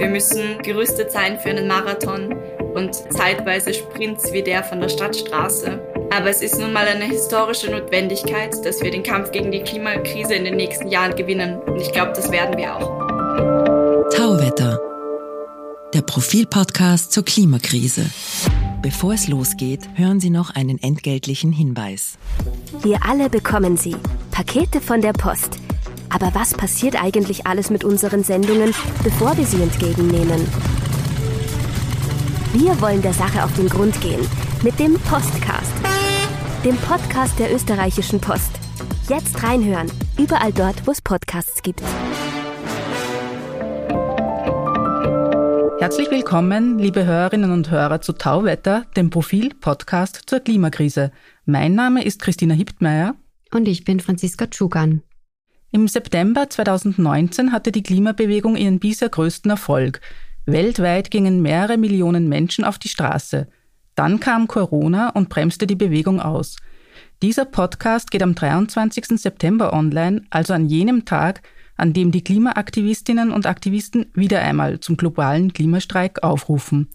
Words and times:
Wir 0.00 0.08
müssen 0.08 0.56
gerüstet 0.62 1.12
sein 1.12 1.38
für 1.38 1.50
einen 1.50 1.68
Marathon 1.68 2.34
und 2.74 2.94
zeitweise 3.12 3.74
Sprints 3.74 4.32
wie 4.32 4.42
der 4.42 4.64
von 4.64 4.80
der 4.80 4.88
Stadtstraße. 4.88 5.78
Aber 6.10 6.30
es 6.30 6.40
ist 6.40 6.58
nun 6.58 6.72
mal 6.72 6.86
eine 6.86 7.04
historische 7.04 7.70
Notwendigkeit, 7.70 8.54
dass 8.64 8.80
wir 8.80 8.90
den 8.90 9.02
Kampf 9.02 9.30
gegen 9.30 9.52
die 9.52 9.60
Klimakrise 9.60 10.34
in 10.34 10.44
den 10.44 10.56
nächsten 10.56 10.88
Jahren 10.88 11.14
gewinnen. 11.16 11.58
Und 11.58 11.82
ich 11.82 11.92
glaube, 11.92 12.12
das 12.16 12.32
werden 12.32 12.56
wir 12.56 12.76
auch. 12.76 14.08
Tauwetter. 14.08 14.80
Der 15.92 16.00
Profilpodcast 16.00 17.12
zur 17.12 17.26
Klimakrise. 17.26 18.06
Bevor 18.80 19.12
es 19.12 19.28
losgeht, 19.28 19.82
hören 19.96 20.18
Sie 20.18 20.30
noch 20.30 20.54
einen 20.54 20.82
entgeltlichen 20.82 21.52
Hinweis. 21.52 22.16
Wir 22.80 23.00
alle 23.06 23.28
bekommen 23.28 23.76
sie. 23.76 23.96
Pakete 24.30 24.80
von 24.80 25.02
der 25.02 25.12
Post. 25.12 25.58
Aber 26.10 26.34
was 26.34 26.54
passiert 26.54 27.02
eigentlich 27.02 27.46
alles 27.46 27.70
mit 27.70 27.84
unseren 27.84 28.24
Sendungen, 28.24 28.74
bevor 29.02 29.36
wir 29.36 29.46
sie 29.46 29.62
entgegennehmen? 29.62 30.46
Wir 32.52 32.80
wollen 32.80 33.00
der 33.00 33.14
Sache 33.14 33.44
auf 33.44 33.54
den 33.54 33.68
Grund 33.68 34.00
gehen 34.00 34.26
mit 34.62 34.78
dem 34.78 34.94
Postcast 34.94 35.72
dem 36.64 36.76
Podcast 36.76 37.38
der 37.38 37.54
österreichischen 37.54 38.20
Post. 38.20 38.50
Jetzt 39.08 39.42
reinhören, 39.42 39.90
überall 40.18 40.52
dort, 40.52 40.86
wo 40.86 40.90
es 40.90 41.00
Podcasts 41.00 41.62
gibt. 41.62 41.82
Herzlich 45.80 46.10
willkommen, 46.10 46.78
liebe 46.78 47.06
Hörerinnen 47.06 47.50
und 47.50 47.70
Hörer 47.70 48.02
zu 48.02 48.12
Tauwetter, 48.12 48.84
dem 48.94 49.08
Profil-Podcast 49.08 50.22
zur 50.26 50.40
Klimakrise. 50.40 51.12
Mein 51.46 51.74
Name 51.74 52.04
ist 52.04 52.20
Christina 52.20 52.52
Hiptmeier. 52.52 53.14
Und 53.52 53.66
ich 53.66 53.84
bin 53.84 53.98
Franziska 54.00 54.46
Tschugan. 54.46 55.02
Im 55.72 55.88
September 55.88 56.50
2019 56.50 57.52
hatte 57.52 57.72
die 57.72 57.82
Klimabewegung 57.82 58.56
ihren 58.56 58.80
bisher 58.80 59.08
größten 59.08 59.50
Erfolg. 59.50 60.00
Weltweit 60.46 61.10
gingen 61.10 61.42
mehrere 61.42 61.78
Millionen 61.78 62.28
Menschen 62.28 62.64
auf 62.64 62.78
die 62.78 62.88
Straße– 62.88 63.48
dann 64.00 64.18
kam 64.18 64.48
Corona 64.48 65.10
und 65.10 65.28
bremste 65.28 65.66
die 65.66 65.76
Bewegung 65.76 66.20
aus. 66.20 66.56
Dieser 67.22 67.44
Podcast 67.44 68.10
geht 68.10 68.22
am 68.22 68.34
23. 68.34 69.20
September 69.20 69.74
online, 69.74 70.22
also 70.30 70.54
an 70.54 70.66
jenem 70.66 71.04
Tag, 71.04 71.42
an 71.76 71.92
dem 71.92 72.10
die 72.10 72.24
Klimaaktivistinnen 72.24 73.30
und 73.30 73.44
Aktivisten 73.44 74.06
wieder 74.14 74.40
einmal 74.40 74.80
zum 74.80 74.96
globalen 74.96 75.52
Klimastreik 75.52 76.22
aufrufen. 76.22 76.88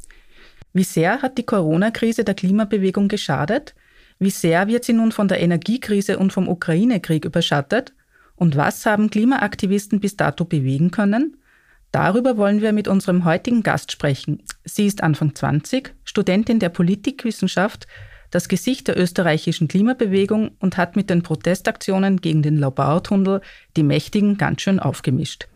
Wie 0.73 0.84
sehr 0.84 1.22
hat 1.22 1.38
die 1.38 1.45
Corona-Krise 1.45 2.23
der 2.23 2.34
Klimabewegung 2.34 3.08
geschadet? 3.08 3.76
Wie 4.17 4.32
sehr 4.32 4.67
wird 4.67 4.84
sie 4.84 4.94
nun 4.94 5.12
von 5.12 5.28
der 5.28 5.42
Energiekrise 5.42 6.17
und 6.17 6.34
vom 6.34 6.48
Ukraine-Krieg 6.48 7.23
überschattet? 7.23 7.94
Und 8.36 8.55
was 8.55 8.86
haben 8.86 9.09
Klimaaktivisten 9.09 10.00
bis 10.00 10.17
dato 10.17 10.45
bewegen 10.45 10.91
können? 10.91 11.38
Darüber 11.91 12.36
wollen 12.36 12.61
wir 12.61 12.73
mit 12.73 12.88
unserem 12.88 13.23
heutigen 13.23 13.64
Gast 13.64 13.92
sprechen. 13.92 14.44
Sie 14.66 14.86
ist 14.86 15.02
Anfang 15.02 15.33
20, 15.33 15.94
Studentin 16.03 16.59
der 16.59 16.69
Politikwissenschaft, 16.69 17.88
das 18.31 18.50
Gesicht 18.50 18.89
der 18.89 19.00
österreichischen 19.00 19.69
Klimabewegung 19.69 20.58
und 20.59 20.75
hat 20.75 20.97
mit 20.97 21.09
den 21.09 21.23
Protestaktionen 21.23 22.19
gegen 22.19 22.42
den 22.42 22.58
Laubautunnel 22.58 23.39
die 23.77 23.83
Mächtigen 23.83 24.38
ganz 24.38 24.61
schön 24.61 24.80
aufgemischt. 24.80 25.47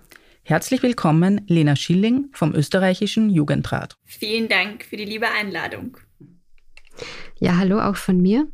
Herzlich 0.43 0.81
willkommen, 0.81 1.41
Lena 1.47 1.75
Schilling 1.75 2.30
vom 2.31 2.55
österreichischen 2.55 3.30
Jugendrat. 3.30 3.97
Vielen 4.05 4.47
Dank 4.47 4.86
für 4.86 4.95
die 4.95 5.05
liebe 5.05 5.27
Einladung. 5.30 5.97
Ja, 7.39 7.58
hallo 7.58 7.80
auch 7.80 7.95
von 7.95 8.22
mir. 8.22 8.47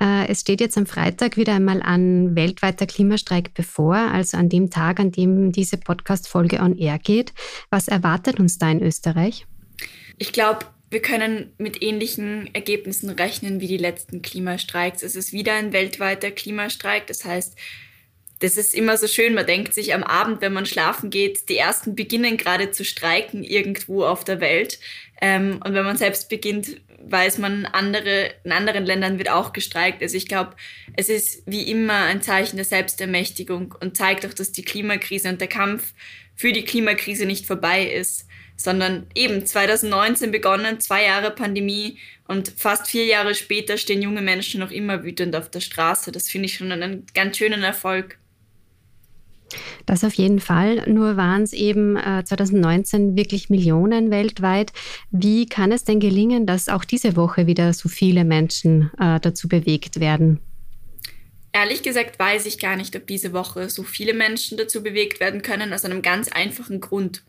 Äh, 0.00 0.28
es 0.28 0.40
steht 0.40 0.60
jetzt 0.60 0.78
am 0.78 0.86
Freitag 0.86 1.36
wieder 1.36 1.54
einmal 1.54 1.82
ein 1.82 2.34
weltweiter 2.34 2.86
Klimastreik 2.86 3.52
bevor, 3.54 3.96
also 3.96 4.36
an 4.36 4.48
dem 4.48 4.70
Tag, 4.70 5.00
an 5.00 5.12
dem 5.12 5.52
diese 5.52 5.76
Podcast-Folge 5.76 6.60
on 6.60 6.76
air 6.76 6.98
geht. 6.98 7.32
Was 7.70 7.88
erwartet 7.88 8.40
uns 8.40 8.58
da 8.58 8.70
in 8.70 8.82
Österreich? 8.82 9.46
Ich 10.18 10.32
glaube, 10.32 10.66
wir 10.92 11.00
können 11.00 11.52
mit 11.58 11.82
ähnlichen 11.82 12.54
Ergebnissen 12.54 13.10
rechnen 13.10 13.60
wie 13.60 13.66
die 13.66 13.78
letzten 13.78 14.20
Klimastreiks. 14.20 15.02
Es 15.02 15.16
ist 15.16 15.32
wieder 15.32 15.54
ein 15.54 15.72
weltweiter 15.72 16.30
Klimastreik. 16.30 17.06
Das 17.06 17.24
heißt, 17.24 17.56
das 18.40 18.56
ist 18.56 18.74
immer 18.74 18.96
so 18.96 19.06
schön. 19.06 19.34
Man 19.34 19.46
denkt 19.46 19.72
sich 19.72 19.94
am 19.94 20.02
Abend, 20.02 20.42
wenn 20.42 20.52
man 20.52 20.66
schlafen 20.66 21.10
geht, 21.10 21.48
die 21.48 21.56
ersten 21.56 21.94
beginnen 21.94 22.36
gerade 22.36 22.72
zu 22.72 22.84
streiken 22.84 23.42
irgendwo 23.42 24.04
auf 24.04 24.24
der 24.24 24.40
Welt. 24.40 24.80
Ähm, 25.20 25.60
und 25.64 25.74
wenn 25.74 25.84
man 25.84 25.96
selbst 25.96 26.28
beginnt, 26.28 26.80
weiß 27.08 27.38
man, 27.38 27.66
andere, 27.66 28.32
in 28.44 28.52
anderen 28.52 28.84
Ländern 28.84 29.18
wird 29.18 29.30
auch 29.30 29.52
gestreikt. 29.52 30.02
Also 30.02 30.16
ich 30.16 30.28
glaube, 30.28 30.56
es 30.96 31.08
ist 31.08 31.42
wie 31.46 31.70
immer 31.70 32.04
ein 32.04 32.22
Zeichen 32.22 32.56
der 32.56 32.64
Selbstermächtigung 32.64 33.74
und 33.80 33.96
zeigt 33.96 34.26
auch, 34.26 34.34
dass 34.34 34.52
die 34.52 34.64
Klimakrise 34.64 35.28
und 35.28 35.40
der 35.40 35.48
Kampf 35.48 35.92
für 36.34 36.52
die 36.52 36.64
Klimakrise 36.64 37.26
nicht 37.26 37.46
vorbei 37.46 37.84
ist, 37.84 38.26
sondern 38.56 39.06
eben 39.14 39.44
2019 39.44 40.30
begonnen, 40.30 40.80
zwei 40.80 41.04
Jahre 41.04 41.30
Pandemie 41.30 41.98
und 42.26 42.52
fast 42.56 42.88
vier 42.88 43.04
Jahre 43.04 43.34
später 43.34 43.76
stehen 43.76 44.02
junge 44.02 44.22
Menschen 44.22 44.60
noch 44.60 44.70
immer 44.70 45.04
wütend 45.04 45.34
auf 45.36 45.50
der 45.50 45.60
Straße. 45.60 46.12
Das 46.12 46.28
finde 46.28 46.46
ich 46.46 46.54
schon 46.54 46.72
einen 46.72 47.06
ganz 47.14 47.38
schönen 47.38 47.62
Erfolg. 47.62 48.18
Das 49.86 50.04
auf 50.04 50.14
jeden 50.14 50.40
Fall. 50.40 50.88
Nur 50.90 51.16
waren 51.16 51.42
es 51.42 51.52
eben 51.52 51.96
äh, 51.96 52.24
2019 52.24 53.16
wirklich 53.16 53.50
Millionen 53.50 54.10
weltweit. 54.10 54.72
Wie 55.10 55.46
kann 55.46 55.72
es 55.72 55.84
denn 55.84 56.00
gelingen, 56.00 56.46
dass 56.46 56.68
auch 56.68 56.84
diese 56.84 57.16
Woche 57.16 57.46
wieder 57.46 57.72
so 57.72 57.88
viele 57.88 58.24
Menschen 58.24 58.90
äh, 58.98 59.20
dazu 59.20 59.48
bewegt 59.48 60.00
werden? 60.00 60.40
Ehrlich 61.52 61.82
gesagt 61.82 62.18
weiß 62.18 62.46
ich 62.46 62.58
gar 62.58 62.76
nicht, 62.76 62.96
ob 62.96 63.06
diese 63.06 63.34
Woche 63.34 63.68
so 63.68 63.82
viele 63.82 64.14
Menschen 64.14 64.56
dazu 64.56 64.82
bewegt 64.82 65.20
werden 65.20 65.42
können, 65.42 65.74
aus 65.74 65.84
einem 65.84 66.00
ganz 66.00 66.28
einfachen 66.28 66.80
Grund. 66.80 67.22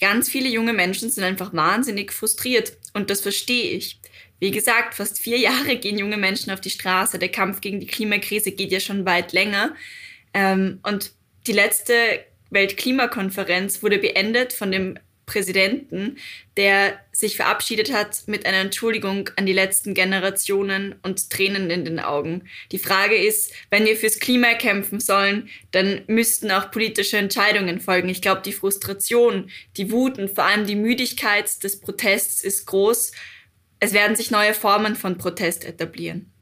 Ganz 0.00 0.28
viele 0.28 0.48
junge 0.48 0.72
Menschen 0.72 1.10
sind 1.10 1.24
einfach 1.24 1.52
wahnsinnig 1.52 2.12
frustriert 2.12 2.76
und 2.92 3.10
das 3.10 3.20
verstehe 3.20 3.70
ich. 3.70 4.00
Wie 4.40 4.50
gesagt, 4.50 4.94
fast 4.94 5.18
vier 5.18 5.38
Jahre 5.38 5.76
gehen 5.76 5.98
junge 5.98 6.16
Menschen 6.16 6.52
auf 6.52 6.60
die 6.60 6.70
Straße. 6.70 7.18
Der 7.18 7.30
Kampf 7.30 7.60
gegen 7.60 7.80
die 7.80 7.86
Klimakrise 7.86 8.52
geht 8.52 8.72
ja 8.72 8.80
schon 8.80 9.04
weit 9.06 9.32
länger. 9.32 9.74
Ähm, 10.34 10.80
und 10.82 11.12
die 11.48 11.52
letzte 11.52 11.94
Weltklimakonferenz 12.50 13.82
wurde 13.82 13.98
beendet 13.98 14.52
von 14.52 14.70
dem 14.70 14.98
Präsidenten, 15.28 16.16
der 16.56 16.98
sich 17.12 17.36
verabschiedet 17.36 17.92
hat 17.92 18.22
mit 18.26 18.46
einer 18.46 18.58
Entschuldigung 18.58 19.28
an 19.36 19.44
die 19.44 19.52
letzten 19.52 19.92
Generationen 19.92 20.96
und 21.02 21.30
Tränen 21.30 21.70
in 21.70 21.84
den 21.84 22.00
Augen. 22.00 22.48
Die 22.72 22.78
Frage 22.78 23.14
ist, 23.14 23.52
wenn 23.70 23.84
wir 23.84 23.96
fürs 23.96 24.20
Klima 24.20 24.54
kämpfen 24.54 25.00
sollen, 25.00 25.50
dann 25.70 26.02
müssten 26.06 26.50
auch 26.50 26.70
politische 26.70 27.18
Entscheidungen 27.18 27.80
folgen. 27.80 28.08
Ich 28.08 28.22
glaube, 28.22 28.40
die 28.42 28.52
Frustration, 28.52 29.50
die 29.76 29.90
Wut 29.92 30.18
und 30.18 30.30
vor 30.30 30.44
allem 30.44 30.66
die 30.66 30.76
Müdigkeit 30.76 31.62
des 31.62 31.80
Protests 31.80 32.42
ist 32.42 32.66
groß. 32.66 33.12
Es 33.80 33.92
werden 33.92 34.16
sich 34.16 34.30
neue 34.30 34.54
Formen 34.54 34.96
von 34.96 35.18
Protest 35.18 35.64
etablieren. 35.64 36.32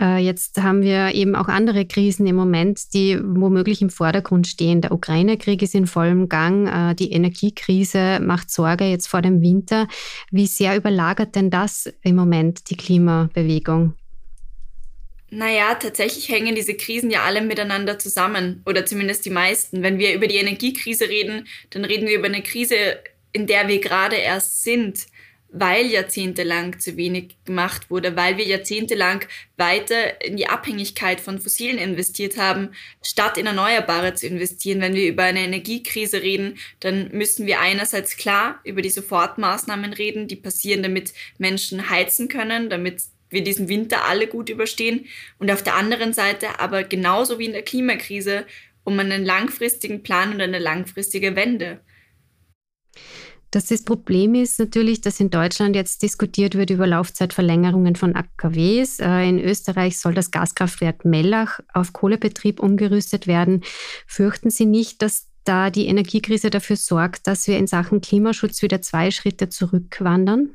Äh, 0.00 0.18
jetzt 0.18 0.60
haben 0.62 0.82
wir 0.82 1.14
eben 1.14 1.34
auch 1.34 1.48
andere 1.48 1.84
Krisen 1.86 2.26
im 2.26 2.36
Moment, 2.36 2.94
die 2.94 3.18
womöglich 3.20 3.82
im 3.82 3.90
Vordergrund 3.90 4.46
stehen. 4.46 4.80
Der 4.80 4.92
Ukraine-Krieg 4.92 5.62
ist 5.62 5.74
in 5.74 5.86
vollem 5.86 6.28
Gang. 6.28 6.68
Äh, 6.68 6.94
die 6.94 7.12
Energiekrise 7.12 8.20
macht 8.20 8.50
Sorge 8.50 8.84
jetzt 8.84 9.08
vor 9.08 9.22
dem 9.22 9.42
Winter. 9.42 9.88
Wie 10.30 10.46
sehr 10.46 10.76
überlagert 10.76 11.34
denn 11.34 11.50
das 11.50 11.92
im 12.02 12.16
Moment 12.16 12.70
die 12.70 12.76
Klimabewegung? 12.76 13.94
Naja, 15.30 15.74
tatsächlich 15.74 16.30
hängen 16.30 16.54
diese 16.54 16.74
Krisen 16.74 17.10
ja 17.10 17.24
alle 17.24 17.42
miteinander 17.42 17.98
zusammen 17.98 18.62
oder 18.64 18.86
zumindest 18.86 19.26
die 19.26 19.30
meisten. 19.30 19.82
Wenn 19.82 19.98
wir 19.98 20.14
über 20.14 20.26
die 20.26 20.36
Energiekrise 20.36 21.08
reden, 21.08 21.46
dann 21.70 21.84
reden 21.84 22.08
wir 22.08 22.18
über 22.18 22.28
eine 22.28 22.42
Krise, 22.42 22.74
in 23.32 23.46
der 23.46 23.68
wir 23.68 23.80
gerade 23.80 24.16
erst 24.16 24.62
sind 24.62 25.06
weil 25.50 25.86
jahrzehntelang 25.86 26.78
zu 26.78 26.96
wenig 26.96 27.36
gemacht 27.44 27.90
wurde, 27.90 28.16
weil 28.16 28.36
wir 28.36 28.46
jahrzehntelang 28.46 29.24
weiter 29.56 30.22
in 30.22 30.36
die 30.36 30.46
Abhängigkeit 30.46 31.20
von 31.20 31.38
Fossilen 31.40 31.78
investiert 31.78 32.36
haben, 32.36 32.70
statt 33.02 33.38
in 33.38 33.46
Erneuerbare 33.46 34.14
zu 34.14 34.26
investieren. 34.26 34.80
Wenn 34.80 34.94
wir 34.94 35.08
über 35.08 35.22
eine 35.22 35.40
Energiekrise 35.40 36.22
reden, 36.22 36.58
dann 36.80 37.10
müssen 37.12 37.46
wir 37.46 37.60
einerseits 37.60 38.16
klar 38.16 38.60
über 38.64 38.82
die 38.82 38.90
Sofortmaßnahmen 38.90 39.92
reden, 39.94 40.28
die 40.28 40.36
passieren, 40.36 40.82
damit 40.82 41.14
Menschen 41.38 41.88
heizen 41.88 42.28
können, 42.28 42.68
damit 42.68 43.02
wir 43.30 43.42
diesen 43.42 43.68
Winter 43.68 44.04
alle 44.04 44.26
gut 44.26 44.50
überstehen. 44.50 45.06
Und 45.38 45.50
auf 45.50 45.62
der 45.62 45.76
anderen 45.76 46.12
Seite 46.12 46.60
aber 46.60 46.84
genauso 46.84 47.38
wie 47.38 47.46
in 47.46 47.52
der 47.52 47.62
Klimakrise 47.62 48.46
um 48.84 48.98
einen 48.98 49.24
langfristigen 49.24 50.02
Plan 50.02 50.32
und 50.32 50.40
eine 50.40 50.58
langfristige 50.58 51.36
Wende. 51.36 51.80
Das, 53.50 53.66
das 53.66 53.82
Problem 53.82 54.34
ist 54.34 54.58
natürlich, 54.58 55.00
dass 55.00 55.20
in 55.20 55.30
Deutschland 55.30 55.74
jetzt 55.74 56.02
diskutiert 56.02 56.54
wird 56.54 56.68
über 56.70 56.86
Laufzeitverlängerungen 56.86 57.96
von 57.96 58.14
AKWs. 58.14 59.00
Äh, 59.00 59.28
in 59.28 59.38
Österreich 59.38 59.98
soll 59.98 60.12
das 60.14 60.30
Gaskraftwerk 60.30 61.04
Mellach 61.06 61.60
auf 61.72 61.94
Kohlebetrieb 61.94 62.60
umgerüstet 62.60 63.26
werden. 63.26 63.62
Fürchten 64.06 64.50
Sie 64.50 64.66
nicht, 64.66 65.00
dass 65.00 65.28
da 65.44 65.70
die 65.70 65.86
Energiekrise 65.86 66.50
dafür 66.50 66.76
sorgt, 66.76 67.26
dass 67.26 67.46
wir 67.48 67.56
in 67.56 67.66
Sachen 67.66 68.02
Klimaschutz 68.02 68.60
wieder 68.60 68.82
zwei 68.82 69.10
Schritte 69.10 69.48
zurückwandern? 69.48 70.50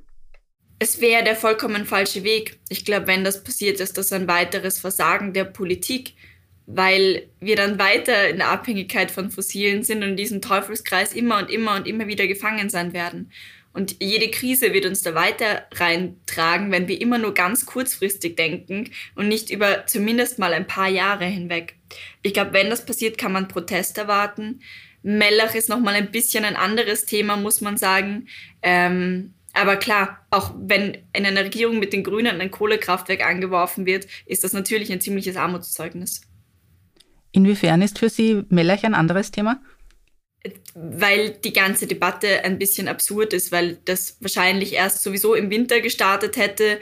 Es 0.77 1.01
wäre 1.01 1.23
der 1.23 1.35
vollkommen 1.35 1.85
falsche 1.85 2.23
Weg. 2.23 2.59
Ich 2.69 2.85
glaube, 2.85 3.07
wenn 3.07 3.23
das 3.23 3.43
passiert, 3.43 3.79
ist 3.79 3.97
das 3.97 4.11
ein 4.11 4.27
weiteres 4.27 4.79
Versagen 4.79 5.33
der 5.33 5.45
Politik. 5.45 6.13
Weil 6.65 7.27
wir 7.39 7.55
dann 7.55 7.79
weiter 7.79 8.29
in 8.29 8.37
der 8.37 8.49
Abhängigkeit 8.49 9.11
von 9.11 9.31
Fossilen 9.31 9.83
sind 9.83 10.03
und 10.03 10.09
in 10.09 10.17
diesem 10.17 10.41
Teufelskreis 10.41 11.13
immer 11.13 11.39
und 11.39 11.49
immer 11.49 11.75
und 11.75 11.87
immer 11.87 12.07
wieder 12.07 12.27
gefangen 12.27 12.69
sein 12.69 12.93
werden. 12.93 13.31
Und 13.73 13.97
jede 14.01 14.29
Krise 14.29 14.71
wird 14.71 14.85
uns 14.85 15.01
da 15.01 15.15
weiter 15.15 15.63
reintragen, 15.73 16.71
wenn 16.71 16.87
wir 16.87 17.01
immer 17.01 17.17
nur 17.17 17.33
ganz 17.33 17.65
kurzfristig 17.65 18.35
denken 18.35 18.91
und 19.15 19.27
nicht 19.27 19.49
über 19.49 19.87
zumindest 19.87 20.37
mal 20.37 20.53
ein 20.53 20.67
paar 20.67 20.89
Jahre 20.89 21.25
hinweg. 21.25 21.75
Ich 22.21 22.33
glaube, 22.33 22.53
wenn 22.53 22.69
das 22.69 22.85
passiert, 22.85 23.17
kann 23.17 23.31
man 23.31 23.47
Protest 23.47 23.97
erwarten. 23.97 24.61
Mellach 25.01 25.55
ist 25.55 25.69
nochmal 25.69 25.95
ein 25.95 26.11
bisschen 26.11 26.45
ein 26.45 26.55
anderes 26.55 27.05
Thema, 27.05 27.35
muss 27.35 27.61
man 27.61 27.77
sagen. 27.77 28.27
Ähm, 28.61 29.33
aber 29.53 29.75
klar, 29.75 30.25
auch 30.29 30.53
wenn 30.57 30.99
in 31.13 31.25
einer 31.25 31.43
Regierung 31.43 31.79
mit 31.79 31.93
den 31.93 32.03
Grünen 32.03 32.41
ein 32.41 32.51
Kohlekraftwerk 32.51 33.25
angeworfen 33.25 33.85
wird, 33.85 34.07
ist 34.25 34.43
das 34.43 34.53
natürlich 34.53 34.91
ein 34.91 35.01
ziemliches 35.01 35.35
Armutszeugnis. 35.35 36.21
Inwiefern 37.33 37.81
ist 37.81 37.99
für 37.99 38.09
Sie 38.09 38.43
Mellach 38.49 38.83
ein 38.83 38.93
anderes 38.93 39.31
Thema? 39.31 39.59
Weil 40.75 41.31
die 41.31 41.51
ganze 41.51 41.87
Debatte 41.87 42.45
ein 42.45 42.59
bisschen 42.59 42.87
absurd 42.87 43.33
ist, 43.33 43.51
weil 43.51 43.79
das 43.85 44.17
wahrscheinlich 44.21 44.73
erst 44.73 45.03
sowieso 45.03 45.33
im 45.33 45.49
Winter 45.49 45.81
gestartet 45.81 46.37
hätte. 46.37 46.79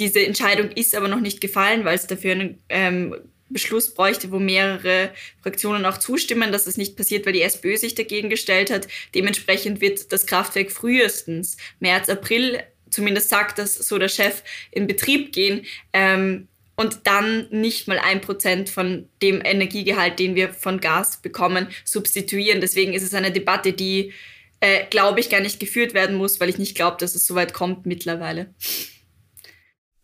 Diese 0.00 0.24
Entscheidung 0.24 0.70
ist 0.70 0.94
aber 0.94 1.08
noch 1.08 1.20
nicht 1.20 1.40
gefallen, 1.40 1.84
weil 1.84 1.96
es 1.96 2.06
dafür 2.06 2.32
einen 2.32 2.62
ähm, 2.68 3.14
Beschluss 3.50 3.92
bräuchte, 3.92 4.30
wo 4.30 4.38
mehrere 4.38 5.10
Fraktionen 5.42 5.84
auch 5.84 5.98
zustimmen, 5.98 6.50
dass 6.50 6.64
das 6.64 6.76
nicht 6.76 6.96
passiert, 6.96 7.26
weil 7.26 7.32
die 7.34 7.42
SPÖ 7.42 7.76
sich 7.76 7.94
dagegen 7.94 8.30
gestellt 8.30 8.70
hat. 8.70 8.88
Dementsprechend 9.14 9.80
wird 9.80 10.12
das 10.12 10.26
Kraftwerk 10.26 10.70
frühestens 10.70 11.56
März, 11.80 12.08
April, 12.08 12.62
zumindest 12.88 13.28
sagt 13.28 13.58
das 13.58 13.74
so 13.74 13.98
der 13.98 14.08
Chef, 14.08 14.42
in 14.70 14.86
Betrieb 14.86 15.32
gehen. 15.32 15.66
Ähm, 15.92 16.48
und 16.78 17.00
dann 17.08 17.48
nicht 17.50 17.88
mal 17.88 17.98
ein 17.98 18.20
Prozent 18.20 18.70
von 18.70 19.08
dem 19.20 19.42
Energiegehalt, 19.44 20.20
den 20.20 20.36
wir 20.36 20.50
von 20.50 20.78
Gas 20.78 21.20
bekommen, 21.20 21.66
substituieren. 21.84 22.60
Deswegen 22.60 22.92
ist 22.92 23.02
es 23.02 23.14
eine 23.14 23.32
Debatte, 23.32 23.72
die, 23.72 24.12
äh, 24.60 24.84
glaube 24.88 25.18
ich, 25.18 25.28
gar 25.28 25.40
nicht 25.40 25.58
geführt 25.58 25.92
werden 25.92 26.16
muss, 26.16 26.38
weil 26.38 26.48
ich 26.48 26.56
nicht 26.56 26.76
glaube, 26.76 26.96
dass 27.00 27.16
es 27.16 27.26
so 27.26 27.34
weit 27.34 27.52
kommt 27.52 27.84
mittlerweile. 27.84 28.54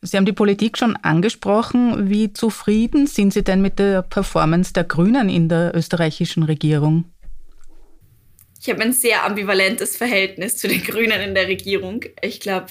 Sie 0.02 0.16
haben 0.16 0.26
die 0.26 0.32
Politik 0.32 0.76
schon 0.76 0.96
angesprochen. 0.96 2.10
Wie 2.10 2.32
zufrieden 2.32 3.06
sind 3.06 3.32
Sie 3.32 3.44
denn 3.44 3.62
mit 3.62 3.78
der 3.78 4.02
Performance 4.02 4.72
der 4.72 4.82
Grünen 4.82 5.28
in 5.28 5.48
der 5.48 5.76
österreichischen 5.76 6.42
Regierung? 6.42 7.04
Ich 8.60 8.68
habe 8.68 8.82
ein 8.82 8.92
sehr 8.92 9.24
ambivalentes 9.24 9.96
Verhältnis 9.96 10.56
zu 10.56 10.66
den 10.66 10.82
Grünen 10.82 11.20
in 11.20 11.36
der 11.36 11.46
Regierung. 11.46 12.00
Ich 12.20 12.40
glaube, 12.40 12.66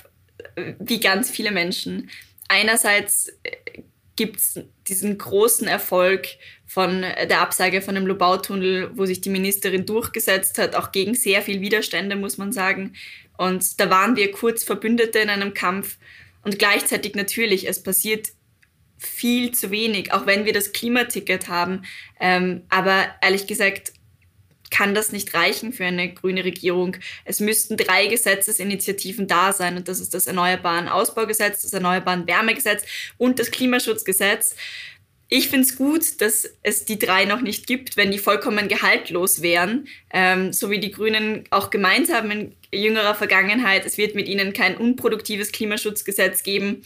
wie 0.80 1.00
ganz 1.00 1.32
viele 1.32 1.52
Menschen. 1.52 2.10
Einerseits 2.50 3.30
äh, 3.44 3.84
gibt 4.16 4.40
es 4.40 4.60
diesen 4.88 5.18
großen 5.18 5.68
Erfolg 5.68 6.28
von 6.66 7.02
der 7.02 7.42
Absage 7.42 7.82
von 7.82 7.96
dem 7.96 8.06
Lobautunnel, 8.06 8.92
wo 8.96 9.06
sich 9.06 9.22
die 9.22 9.30
Ministerin 9.30 9.86
durchgesetzt 9.86 10.58
hat, 10.58 10.76
auch 10.76 10.92
gegen 10.92 11.16
sehr 11.16 11.42
viel 11.42 11.62
Widerstände, 11.62 12.16
muss 12.16 12.38
man 12.38 12.52
sagen. 12.52 12.94
Und 13.38 13.80
da 13.80 13.90
waren 13.90 14.16
wir 14.16 14.32
kurz 14.32 14.64
Verbündete 14.64 15.20
in 15.20 15.30
einem 15.30 15.54
Kampf. 15.54 15.98
Und 16.44 16.60
gleichzeitig 16.60 17.16
natürlich, 17.16 17.68
es 17.68 17.82
passiert 17.82 18.30
viel 18.98 19.52
zu 19.52 19.72
wenig, 19.72 20.14
auch 20.14 20.26
wenn 20.26 20.46
wir 20.46 20.54
das 20.54 20.72
Klimaticket 20.72 21.48
haben. 21.48 21.84
Ähm, 22.20 22.64
aber 22.70 23.08
ehrlich 23.22 23.48
gesagt, 23.48 23.93
kann 24.74 24.96
das 24.96 25.12
nicht 25.12 25.36
reichen 25.36 25.72
für 25.72 25.86
eine 25.86 26.12
grüne 26.12 26.44
Regierung. 26.44 26.98
Es 27.26 27.40
müssten 27.40 27.78
drei 27.78 28.08
Gesetzesinitiativen 28.08 29.28
da 29.28 29.54
sein 29.54 29.78
und 29.78 29.88
das 29.88 30.00
ist 30.00 30.16
das 30.16 30.26
Erneuerbaren 30.26 30.88
Ausbaugesetz, 30.88 31.62
das 31.62 31.74
Erneuerbaren 31.74 32.26
Wärmegesetz 32.26 32.84
und 33.20 33.38
das 33.38 33.52
Klimaschutzgesetz. 33.52 34.56
Ich 35.30 35.50
finde 35.50 35.68
es 35.68 35.78
gut, 35.78 36.22
dass 36.22 36.50
es 36.64 36.86
die 36.86 36.98
drei 36.98 37.26
noch 37.26 37.42
nicht 37.42 37.68
gibt, 37.68 37.98
wenn 37.98 38.12
die 38.12 38.18
vollkommen 38.18 38.68
gehaltlos 38.68 39.44
wären, 39.44 39.88
ähm, 40.12 40.52
so 40.52 40.72
wie 40.72 40.80
die 40.80 40.92
Grünen 40.92 41.44
auch 41.52 41.70
gemeint 41.70 42.12
haben 42.12 42.32
in 42.32 42.56
jüngerer 42.72 43.14
Vergangenheit. 43.14 43.86
Es 43.86 44.00
wird 44.00 44.16
mit 44.16 44.28
ihnen 44.28 44.54
kein 44.54 44.76
unproduktives 44.76 45.52
Klimaschutzgesetz 45.52 46.42
geben 46.42 46.84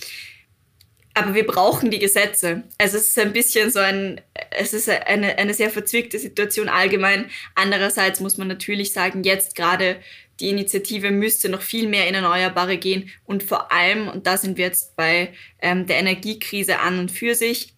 aber 1.18 1.34
wir 1.34 1.48
brauchen 1.48 1.90
die 1.90 2.00
Gesetze. 2.00 2.64
Also 2.78 2.98
es 2.98 3.08
ist 3.08 3.19
ein 3.19 3.34
bisschen 3.34 3.72
so 3.72 3.80
ein, 3.80 4.22
es 4.52 4.74
ist 4.74 4.88
eine, 4.88 5.38
eine 5.38 5.54
sehr 5.54 5.72
verzwickte 5.72 6.19
Situation 6.19 6.69
allgemein. 6.69 7.25
Andererseits 7.56 8.19
muss 8.19 8.38
man 8.38 8.48
natürlich 8.48 8.94
sagen, 8.94 9.24
jetzt 9.24 9.56
gerade 9.56 9.98
die 10.40 10.50
Initiative 10.50 11.10
müsste 11.10 11.50
noch 11.50 11.62
viel 11.62 11.88
mehr 11.88 12.08
in 12.08 12.14
Erneuerbare 12.14 12.78
gehen 12.78 13.10
und 13.25 13.42
vor 13.42 13.72
allem, 13.72 14.08
und 14.08 14.28
da 14.28 14.38
sind 14.38 14.58
wir 14.58 14.66
jetzt 14.66 14.96
bei 14.96 15.34
ähm, 15.60 15.88
der 15.88 15.98
Energiekrise 15.98 16.80
an 16.80 17.00
und 17.00 17.12
für 17.12 17.34
sich, 17.34 17.74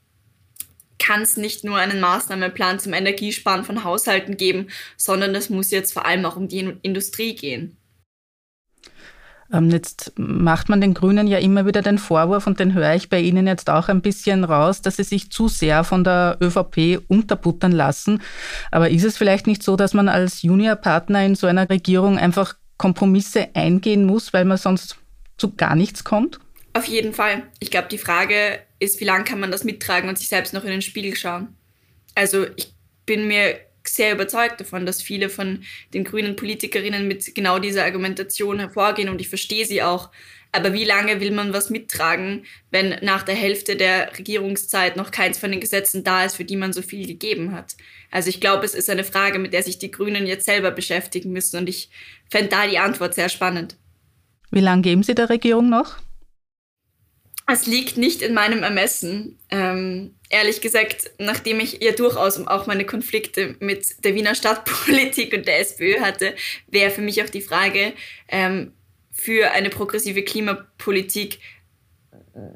kann 1.02 1.22
es 1.22 1.38
nicht 1.38 1.64
nur 1.64 1.78
einen 1.78 2.02
Maßnahmenplan 2.02 2.80
zum 2.80 2.94
Energiesparen 2.94 3.64
von 3.64 3.86
Haushalten 3.86 4.36
geben, 4.36 4.68
sondern 4.98 5.34
es 5.34 5.50
muss 5.50 5.72
jetzt 5.72 5.94
vor 5.94 6.06
allem 6.06 6.26
auch 6.26 6.36
um 6.36 6.50
die 6.50 6.74
Industrie 6.82 7.36
gehen. 7.36 7.79
Ähm, 9.52 9.70
jetzt 9.70 10.14
macht 10.16 10.70
man 10.70 10.82
den 10.82 10.94
Grünen 10.94 11.28
ja 11.28 11.40
immer 11.40 11.66
wieder 11.66 11.82
den 11.82 11.98
Vorwurf, 11.98 12.48
und 12.48 12.60
den 12.60 12.74
höre 12.74 12.96
ich 12.96 13.10
bei 13.10 13.20
Ihnen 13.20 13.48
jetzt 13.48 13.70
auch 13.70 13.90
ein 13.90 14.02
bisschen 14.02 14.44
raus, 14.44 14.82
dass 14.82 14.98
sie 14.98 15.04
sich 15.04 15.32
zu 15.32 15.48
sehr 15.48 15.84
von 15.84 16.04
der 16.04 16.38
ÖVP 16.42 17.02
unterbuttern 17.08 17.72
lassen. 17.72 18.22
Aber 18.72 18.90
ist 18.90 19.04
es 19.04 19.18
vielleicht 19.18 19.48
nicht 19.48 19.64
so, 19.64 19.76
dass 19.76 19.94
man 19.94 20.08
als 20.10 20.42
Juniorpartner 20.44 21.26
in 21.26 21.36
so 21.36 21.48
einer 21.48 21.70
Regierung 21.70 22.18
einfach 22.18 22.56
Kompromisse 22.78 23.50
eingehen 23.56 24.06
muss, 24.06 24.34
weil 24.34 24.46
man 24.46 24.58
sonst 24.58 24.98
zu 25.38 25.56
gar 25.56 25.76
nichts 25.76 26.04
kommt? 26.04 26.40
Auf 26.74 26.86
jeden 26.86 27.14
Fall. 27.14 27.44
Ich 27.60 27.72
glaube, 27.72 27.88
die 27.90 27.98
Frage 27.98 28.60
ist, 28.80 29.00
wie 29.00 29.06
lange 29.06 29.24
kann 29.24 29.40
man 29.40 29.52
das 29.52 29.64
mittragen 29.64 30.10
und 30.10 30.18
sich 30.18 30.28
selbst 30.28 30.54
noch 30.54 30.64
in 30.64 30.70
den 30.70 30.82
Spiegel 30.82 31.16
schauen? 31.16 31.56
Also 32.16 32.46
ich 32.56 32.74
bin 33.06 33.28
mir 33.28 33.58
sehr 33.88 34.14
überzeugt 34.14 34.60
davon, 34.60 34.86
dass 34.86 35.02
viele 35.02 35.30
von 35.30 35.64
den 35.94 36.04
grünen 36.04 36.36
Politikerinnen 36.36 37.08
mit 37.08 37.34
genau 37.36 37.60
dieser 37.60 37.86
Argumentation 37.86 38.60
hervorgehen 38.60 39.10
und 39.10 39.22
ich 39.22 39.30
verstehe 39.30 39.66
sie 39.66 39.82
auch. 39.82 40.10
Aber 40.52 40.74
wie 40.74 40.84
lange 40.84 41.22
will 41.22 41.32
man 41.32 41.54
was 41.54 41.70
mittragen, 41.70 42.46
wenn 42.72 42.98
nach 43.04 43.22
der 43.22 43.36
Hälfte 43.36 43.76
der 43.76 44.18
Regierungszeit 44.18 44.96
noch 44.96 45.12
keins 45.12 45.38
von 45.38 45.52
den 45.52 45.60
Gesetzen 45.60 46.04
da 46.04 46.26
ist, 46.26 46.38
für 46.38 46.46
die 46.46 46.56
man 46.56 46.74
so 46.74 46.82
viel 46.82 47.06
gegeben 47.06 47.52
hat? 47.52 47.76
Also 48.10 48.30
ich 48.30 48.42
glaube, 48.42 48.66
es 48.66 48.74
ist 48.74 48.90
eine 48.90 49.04
Frage, 49.04 49.38
mit 49.38 49.54
der 49.54 49.62
sich 49.62 49.78
die 49.78 49.92
Grünen 49.92 50.26
jetzt 50.26 50.46
selber 50.46 50.72
beschäftigen 50.72 51.32
müssen 51.32 51.58
und 51.58 51.70
ich 51.70 51.90
fände 52.30 52.50
da 52.50 52.68
die 52.68 52.80
Antwort 52.80 53.14
sehr 53.14 53.30
spannend. 53.30 53.78
Wie 54.50 54.62
lange 54.62 54.82
geben 54.82 55.04
Sie 55.04 55.14
der 55.14 55.30
Regierung 55.30 55.70
noch? 55.70 55.98
Es 57.52 57.68
liegt 57.68 57.98
nicht 57.98 58.22
in 58.22 58.34
meinem 58.34 58.64
Ermessen. 58.64 59.40
Ähm, 59.50 60.16
ehrlich 60.30 60.62
gesagt, 60.62 61.12
nachdem 61.18 61.60
ich 61.60 61.82
ja 61.82 61.92
durchaus 61.92 62.40
auch 62.48 62.68
meine 62.68 62.86
Konflikte 62.86 63.56
mit 63.60 64.04
der 64.04 64.16
Wiener 64.16 64.36
Stadtpolitik 64.36 65.34
und 65.34 65.48
der 65.48 65.60
SPÖ 65.60 66.00
hatte, 66.00 66.36
wäre 66.68 66.92
für 66.92 67.02
mich 67.02 67.22
auch 67.24 67.30
die 67.30 67.42
Frage 67.42 67.94
ähm, 68.28 68.74
für 69.12 69.52
eine 69.52 69.70
progressive 69.70 70.24
Klimapolitik, 70.24 71.40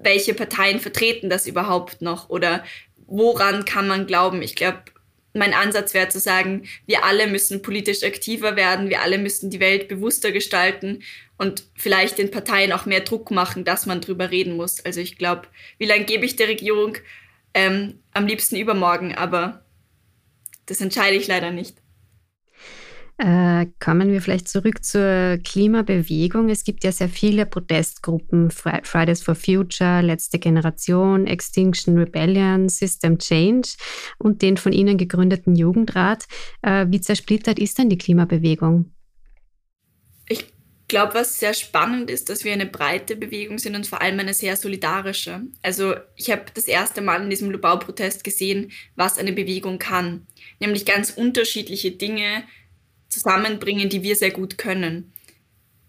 welche 0.02 0.34
Parteien 0.34 0.80
vertreten 0.80 1.30
das 1.30 1.48
überhaupt 1.48 2.02
noch 2.02 2.30
oder 2.30 2.64
woran 3.06 3.66
kann 3.66 3.88
man 3.88 4.08
glauben? 4.08 4.42
Ich 4.42 4.56
glaube, 4.56 4.84
mein 5.34 5.54
Ansatz 5.54 5.94
wäre 5.94 6.10
zu 6.10 6.20
sagen, 6.20 6.68
wir 6.86 7.04
alle 7.04 7.28
müssen 7.28 7.64
politisch 7.64 8.04
aktiver 8.04 8.56
werden, 8.56 8.90
wir 8.90 9.02
alle 9.02 9.18
müssen 9.18 9.50
die 9.50 9.60
Welt 9.60 9.88
bewusster 9.88 10.32
gestalten 10.32 11.02
und 11.38 11.64
vielleicht 11.76 12.20
den 12.20 12.32
Parteien 12.32 12.72
auch 12.72 12.86
mehr 12.86 13.02
Druck 13.02 13.32
machen, 13.32 13.66
dass 13.66 13.88
man 13.88 14.00
drüber 14.00 14.30
reden 14.30 14.56
muss. 14.56 14.86
Also 14.86 15.02
ich 15.02 15.18
glaube, 15.18 15.48
wie 15.80 15.86
lange 15.86 16.06
gebe 16.06 16.26
ich 16.26 16.36
der 16.36 16.48
Regierung? 16.48 16.98
Ähm, 17.54 18.00
am 18.12 18.26
liebsten 18.26 18.56
übermorgen, 18.56 19.14
aber 19.14 19.66
das 20.66 20.82
entscheide 20.82 21.16
ich 21.16 21.28
leider 21.28 21.52
nicht. 21.52 21.84
Äh, 23.20 23.68
kommen 23.80 24.12
wir 24.12 24.22
vielleicht 24.22 24.48
zurück 24.48 24.84
zur 24.84 25.38
Klimabewegung. 25.44 26.50
Es 26.50 26.64
gibt 26.64 26.84
ja 26.84 26.92
sehr 26.92 27.10
viele 27.10 27.46
Protestgruppen, 27.46 28.50
Fridays 28.50 29.22
for 29.22 29.36
Future, 29.36 30.02
Letzte 30.02 30.40
Generation, 30.40 31.28
Extinction 31.28 31.98
Rebellion, 31.98 32.70
System 32.70 33.20
Change 33.20 33.70
und 34.18 34.42
den 34.42 34.58
von 34.58 34.74
Ihnen 34.74 34.98
gegründeten 34.98 35.56
Jugendrat. 35.56 36.26
Äh, 36.64 36.88
wie 36.90 37.02
zersplittert 37.02 37.60
ist 37.60 37.78
denn 37.78 37.90
die 37.90 38.00
Klimabewegung? 38.00 38.93
Ich 40.94 40.96
glaube, 40.96 41.16
was 41.16 41.40
sehr 41.40 41.56
spannend 41.56 42.12
ist, 42.12 42.30
dass 42.30 42.44
wir 42.44 42.54
eine 42.54 42.68
breite 42.68 43.16
Bewegung 43.16 43.58
sind 43.58 43.76
und 43.76 43.88
vor 43.88 44.00
allem 44.00 44.20
eine 44.20 44.36
sehr 44.36 44.56
solidarische. 44.56 45.42
Also 45.64 45.96
ich 46.16 46.30
habe 46.30 46.44
das 46.54 46.66
erste 46.66 47.02
Mal 47.02 47.24
in 47.24 47.32
diesem 47.32 47.50
Lubau-Protest 47.50 48.24
gesehen, 48.24 48.72
was 48.96 49.18
eine 49.18 49.34
Bewegung 49.34 49.80
kann. 49.80 50.28
Nämlich 50.60 50.86
ganz 50.86 51.10
unterschiedliche 51.10 51.90
Dinge 51.90 52.44
zusammenbringen, 53.10 53.90
die 53.90 54.04
wir 54.04 54.16
sehr 54.16 54.30
gut 54.30 54.60
können. 54.60 55.12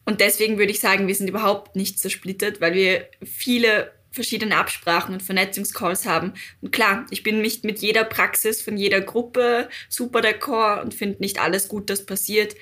Und 0.06 0.22
deswegen 0.22 0.56
würde 0.56 0.72
ich 0.72 0.80
sagen, 0.80 1.06
wir 1.06 1.14
sind 1.14 1.28
überhaupt 1.28 1.76
nicht 1.76 1.98
zersplittert, 1.98 2.62
weil 2.62 2.72
wir 2.72 3.06
viele 3.22 3.92
verschiedene 4.10 4.56
Absprachen 4.56 5.12
und 5.12 5.22
Vernetzungscalls 5.22 6.06
haben. 6.06 6.32
Und 6.62 6.72
klar, 6.72 7.04
ich 7.10 7.22
bin 7.22 7.42
nicht 7.42 7.62
mit 7.62 7.80
jeder 7.80 8.04
Praxis 8.04 8.62
von 8.62 8.78
jeder 8.78 9.02
Gruppe 9.02 9.68
super 9.90 10.20
d'accord 10.20 10.80
und 10.80 10.94
finde 10.94 11.20
nicht 11.20 11.42
alles 11.42 11.68
gut, 11.68 11.90
das 11.90 12.06
passiert. 12.06 12.56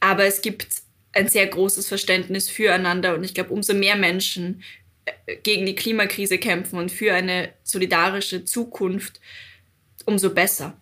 Aber 0.00 0.24
es 0.24 0.42
gibt 0.42 0.83
ein 1.14 1.28
sehr 1.28 1.46
großes 1.46 1.88
Verständnis 1.88 2.48
füreinander. 2.48 3.14
Und 3.14 3.24
ich 3.24 3.34
glaube, 3.34 3.52
umso 3.52 3.74
mehr 3.74 3.96
Menschen 3.96 4.62
äh, 5.04 5.36
gegen 5.42 5.66
die 5.66 5.74
Klimakrise 5.74 6.38
kämpfen 6.38 6.78
und 6.78 6.90
für 6.90 7.14
eine 7.14 7.50
solidarische 7.62 8.44
Zukunft, 8.44 9.20
umso 10.04 10.30
besser. 10.30 10.76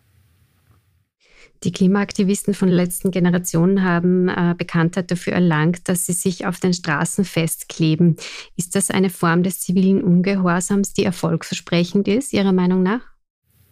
Die 1.63 1.71
Klimaaktivisten 1.71 2.53
von 2.53 2.67
letzten 2.67 3.11
Generationen 3.11 3.83
haben 3.83 4.27
äh, 4.27 4.53
Bekanntheit 4.57 5.09
dafür 5.11 5.33
erlangt, 5.33 5.87
dass 5.87 6.05
sie 6.05 6.13
sich 6.13 6.45
auf 6.45 6.59
den 6.59 6.73
Straßen 6.73 7.23
festkleben. 7.23 8.17
Ist 8.57 8.75
das 8.75 8.91
eine 8.91 9.09
Form 9.09 9.43
des 9.43 9.61
zivilen 9.61 10.03
Ungehorsams, 10.03 10.93
die 10.93 11.05
erfolgsversprechend 11.05 12.09
ist, 12.09 12.33
Ihrer 12.33 12.51
Meinung 12.51 12.83
nach? 12.83 13.01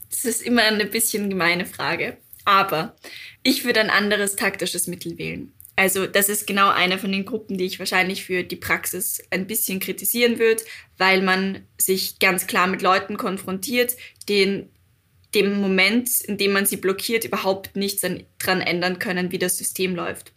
Das 0.10 0.24
ist 0.24 0.41
immer 0.41 0.62
eine 0.62 0.86
bisschen 0.86 1.30
gemeine 1.30 1.65
Frage. 1.65 2.18
Aber 2.46 2.96
ich 3.44 3.65
würde 3.65 3.82
ein 3.82 3.89
anderes 3.89 4.36
taktisches 4.36 4.88
Mittel 4.88 5.18
wählen. 5.18 5.51
Also 5.81 6.05
das 6.05 6.29
ist 6.29 6.45
genau 6.45 6.69
eine 6.69 7.00
von 7.00 7.11
den 7.11 7.25
Gruppen, 7.25 7.57
die 7.57 7.65
ich 7.65 7.79
wahrscheinlich 7.79 8.23
für 8.23 8.43
die 8.43 8.55
Praxis 8.55 9.19
ein 9.31 9.47
bisschen 9.47 9.79
kritisieren 9.79 10.38
würde, 10.38 10.61
weil 11.00 11.23
man 11.23 11.65
sich 11.75 12.19
ganz 12.19 12.45
klar 12.45 12.67
mit 12.67 12.83
Leuten 12.83 13.17
konfrontiert, 13.17 13.95
denen 14.29 14.69
dem 15.33 15.59
Moment, 15.59 16.21
in 16.21 16.38
dem 16.38 16.51
man 16.53 16.67
sie 16.67 16.77
blockiert, 16.77 17.25
überhaupt 17.25 17.75
nichts 17.75 18.01
daran 18.01 18.61
ändern 18.61 19.00
können, 19.00 19.31
wie 19.31 19.39
das 19.39 19.57
System 19.57 19.95
läuft. 19.95 20.33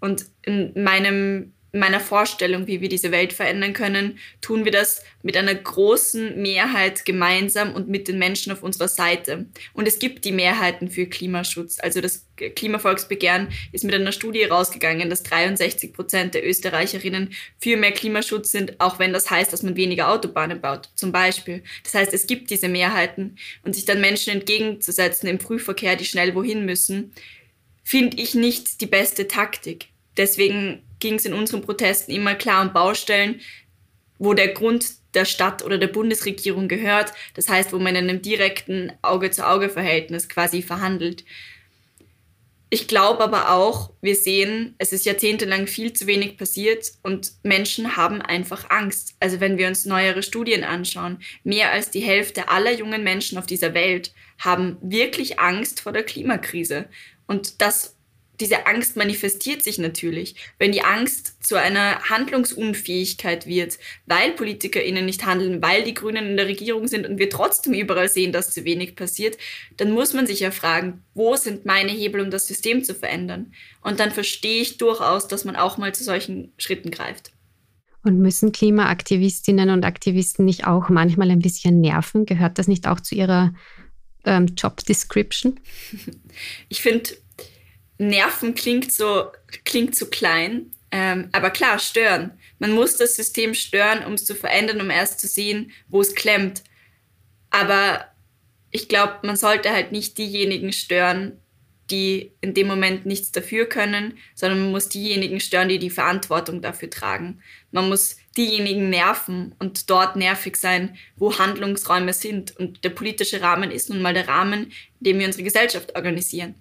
Und 0.00 0.26
in 0.44 0.72
meinem 0.74 1.52
meiner 1.72 2.00
Vorstellung, 2.00 2.66
wie 2.66 2.82
wir 2.82 2.90
diese 2.90 3.10
Welt 3.12 3.32
verändern 3.32 3.72
können, 3.72 4.18
tun 4.42 4.66
wir 4.66 4.72
das 4.72 5.02
mit 5.22 5.38
einer 5.38 5.54
großen 5.54 6.40
Mehrheit 6.40 7.06
gemeinsam 7.06 7.74
und 7.74 7.88
mit 7.88 8.08
den 8.08 8.18
Menschen 8.18 8.52
auf 8.52 8.62
unserer 8.62 8.88
Seite. 8.88 9.46
Und 9.72 9.88
es 9.88 9.98
gibt 9.98 10.26
die 10.26 10.32
Mehrheiten 10.32 10.90
für 10.90 11.06
Klimaschutz. 11.06 11.78
Also 11.80 12.02
das 12.02 12.26
Klimavolksbegehren 12.36 13.48
ist 13.72 13.84
mit 13.84 13.94
einer 13.94 14.12
Studie 14.12 14.44
rausgegangen, 14.44 15.08
dass 15.08 15.22
63 15.22 15.94
Prozent 15.94 16.34
der 16.34 16.46
Österreicherinnen 16.46 17.32
für 17.58 17.78
mehr 17.78 17.92
Klimaschutz 17.92 18.50
sind, 18.50 18.78
auch 18.78 18.98
wenn 18.98 19.14
das 19.14 19.30
heißt, 19.30 19.52
dass 19.52 19.62
man 19.62 19.76
weniger 19.76 20.10
Autobahnen 20.10 20.60
baut, 20.60 20.90
zum 20.94 21.10
Beispiel. 21.10 21.62
Das 21.84 21.94
heißt, 21.94 22.12
es 22.12 22.26
gibt 22.26 22.50
diese 22.50 22.68
Mehrheiten 22.68 23.36
und 23.64 23.74
sich 23.74 23.86
dann 23.86 24.00
Menschen 24.00 24.34
entgegenzusetzen 24.34 25.26
im 25.26 25.40
Frühverkehr, 25.40 25.96
die 25.96 26.04
schnell 26.04 26.34
wohin 26.34 26.66
müssen, 26.66 27.12
finde 27.82 28.18
ich 28.20 28.34
nicht 28.34 28.80
die 28.82 28.86
beste 28.86 29.26
Taktik. 29.26 29.86
Deswegen 30.16 30.82
ging 31.02 31.16
es 31.16 31.26
in 31.26 31.34
unseren 31.34 31.60
Protesten 31.60 32.12
immer 32.12 32.34
klar 32.34 32.62
um 32.62 32.72
Baustellen, 32.72 33.40
wo 34.18 34.32
der 34.32 34.48
Grund 34.48 34.86
der 35.12 35.26
Stadt 35.26 35.62
oder 35.62 35.76
der 35.76 35.88
Bundesregierung 35.88 36.68
gehört. 36.68 37.12
Das 37.34 37.50
heißt, 37.50 37.74
wo 37.74 37.78
man 37.78 37.96
in 37.96 38.08
einem 38.08 38.22
direkten 38.22 38.92
Auge-zu-Auge-Verhältnis 39.02 40.30
quasi 40.30 40.62
verhandelt. 40.62 41.24
Ich 42.70 42.88
glaube 42.88 43.22
aber 43.22 43.50
auch, 43.50 43.90
wir 44.00 44.16
sehen, 44.16 44.74
es 44.78 44.94
ist 44.94 45.04
jahrzehntelang 45.04 45.66
viel 45.66 45.92
zu 45.92 46.06
wenig 46.06 46.38
passiert 46.38 46.92
und 47.02 47.32
Menschen 47.42 47.96
haben 47.96 48.22
einfach 48.22 48.70
Angst. 48.70 49.14
Also 49.20 49.40
wenn 49.40 49.58
wir 49.58 49.68
uns 49.68 49.84
neuere 49.84 50.22
Studien 50.22 50.64
anschauen, 50.64 51.18
mehr 51.44 51.70
als 51.70 51.90
die 51.90 52.00
Hälfte 52.00 52.48
aller 52.48 52.72
jungen 52.72 53.04
Menschen 53.04 53.36
auf 53.36 53.44
dieser 53.44 53.74
Welt 53.74 54.14
haben 54.38 54.78
wirklich 54.80 55.38
Angst 55.38 55.80
vor 55.80 55.92
der 55.92 56.04
Klimakrise. 56.04 56.86
Und 57.26 57.60
das 57.60 57.94
diese 58.42 58.66
Angst 58.66 58.96
manifestiert 58.96 59.62
sich 59.62 59.78
natürlich, 59.78 60.34
wenn 60.58 60.72
die 60.72 60.82
Angst 60.82 61.44
zu 61.46 61.54
einer 61.54 62.00
Handlungsunfähigkeit 62.10 63.46
wird, 63.46 63.78
weil 64.06 64.32
PolitikerInnen 64.32 65.06
nicht 65.06 65.24
handeln, 65.24 65.62
weil 65.62 65.84
die 65.84 65.94
Grünen 65.94 66.26
in 66.26 66.36
der 66.36 66.48
Regierung 66.48 66.88
sind 66.88 67.06
und 67.06 67.18
wir 67.18 67.30
trotzdem 67.30 67.72
überall 67.72 68.08
sehen, 68.08 68.32
dass 68.32 68.50
zu 68.50 68.64
wenig 68.64 68.96
passiert, 68.96 69.38
dann 69.76 69.92
muss 69.92 70.12
man 70.12 70.26
sich 70.26 70.40
ja 70.40 70.50
fragen, 70.50 71.04
wo 71.14 71.36
sind 71.36 71.66
meine 71.66 71.92
Hebel, 71.92 72.20
um 72.20 72.32
das 72.32 72.48
System 72.48 72.82
zu 72.82 72.96
verändern? 72.96 73.52
Und 73.80 74.00
dann 74.00 74.10
verstehe 74.10 74.60
ich 74.60 74.76
durchaus, 74.76 75.28
dass 75.28 75.44
man 75.44 75.54
auch 75.54 75.78
mal 75.78 75.94
zu 75.94 76.02
solchen 76.02 76.52
Schritten 76.58 76.90
greift. 76.90 77.30
Und 78.02 78.18
müssen 78.18 78.50
Klimaaktivistinnen 78.50 79.70
und 79.70 79.84
Aktivisten 79.84 80.44
nicht 80.44 80.66
auch 80.66 80.88
manchmal 80.88 81.30
ein 81.30 81.38
bisschen 81.38 81.80
nerven? 81.80 82.26
Gehört 82.26 82.58
das 82.58 82.66
nicht 82.66 82.88
auch 82.88 82.98
zu 82.98 83.14
ihrer 83.14 83.54
ähm, 84.24 84.46
Job 84.56 84.84
Description? 84.84 85.60
Ich 86.68 86.80
finde, 86.80 87.10
Nerven 88.08 88.54
klingt 88.54 88.92
so, 88.92 89.30
klingt 89.64 89.94
so 89.94 90.06
klein. 90.06 90.72
Ähm, 90.90 91.30
aber 91.32 91.50
klar, 91.50 91.78
stören. 91.78 92.32
Man 92.58 92.72
muss 92.72 92.96
das 92.96 93.16
System 93.16 93.54
stören, 93.54 94.04
um 94.04 94.12
es 94.14 94.26
zu 94.26 94.34
verändern, 94.34 94.80
um 94.80 94.90
erst 94.90 95.20
zu 95.20 95.26
sehen, 95.26 95.72
wo 95.88 96.00
es 96.00 96.14
klemmt. 96.14 96.62
Aber 97.50 98.06
ich 98.70 98.88
glaube, 98.88 99.18
man 99.22 99.36
sollte 99.36 99.70
halt 99.70 99.92
nicht 99.92 100.18
diejenigen 100.18 100.72
stören, 100.72 101.38
die 101.90 102.32
in 102.40 102.54
dem 102.54 102.66
Moment 102.66 103.06
nichts 103.06 103.32
dafür 103.32 103.66
können, 103.66 104.18
sondern 104.34 104.60
man 104.60 104.70
muss 104.70 104.88
diejenigen 104.88 105.40
stören, 105.40 105.68
die 105.68 105.78
die 105.78 105.90
Verantwortung 105.90 106.62
dafür 106.62 106.88
tragen. 106.88 107.42
Man 107.70 107.88
muss 107.88 108.16
diejenigen 108.36 108.88
nerven 108.88 109.54
und 109.58 109.90
dort 109.90 110.16
nervig 110.16 110.56
sein, 110.56 110.96
wo 111.16 111.38
Handlungsräume 111.38 112.14
sind. 112.14 112.56
Und 112.56 112.84
der 112.84 112.90
politische 112.90 113.42
Rahmen 113.42 113.70
ist 113.70 113.90
nun 113.90 114.00
mal 114.00 114.14
der 114.14 114.28
Rahmen, 114.28 114.72
in 115.00 115.04
dem 115.04 115.18
wir 115.18 115.26
unsere 115.26 115.44
Gesellschaft 115.44 115.94
organisieren. 115.94 116.54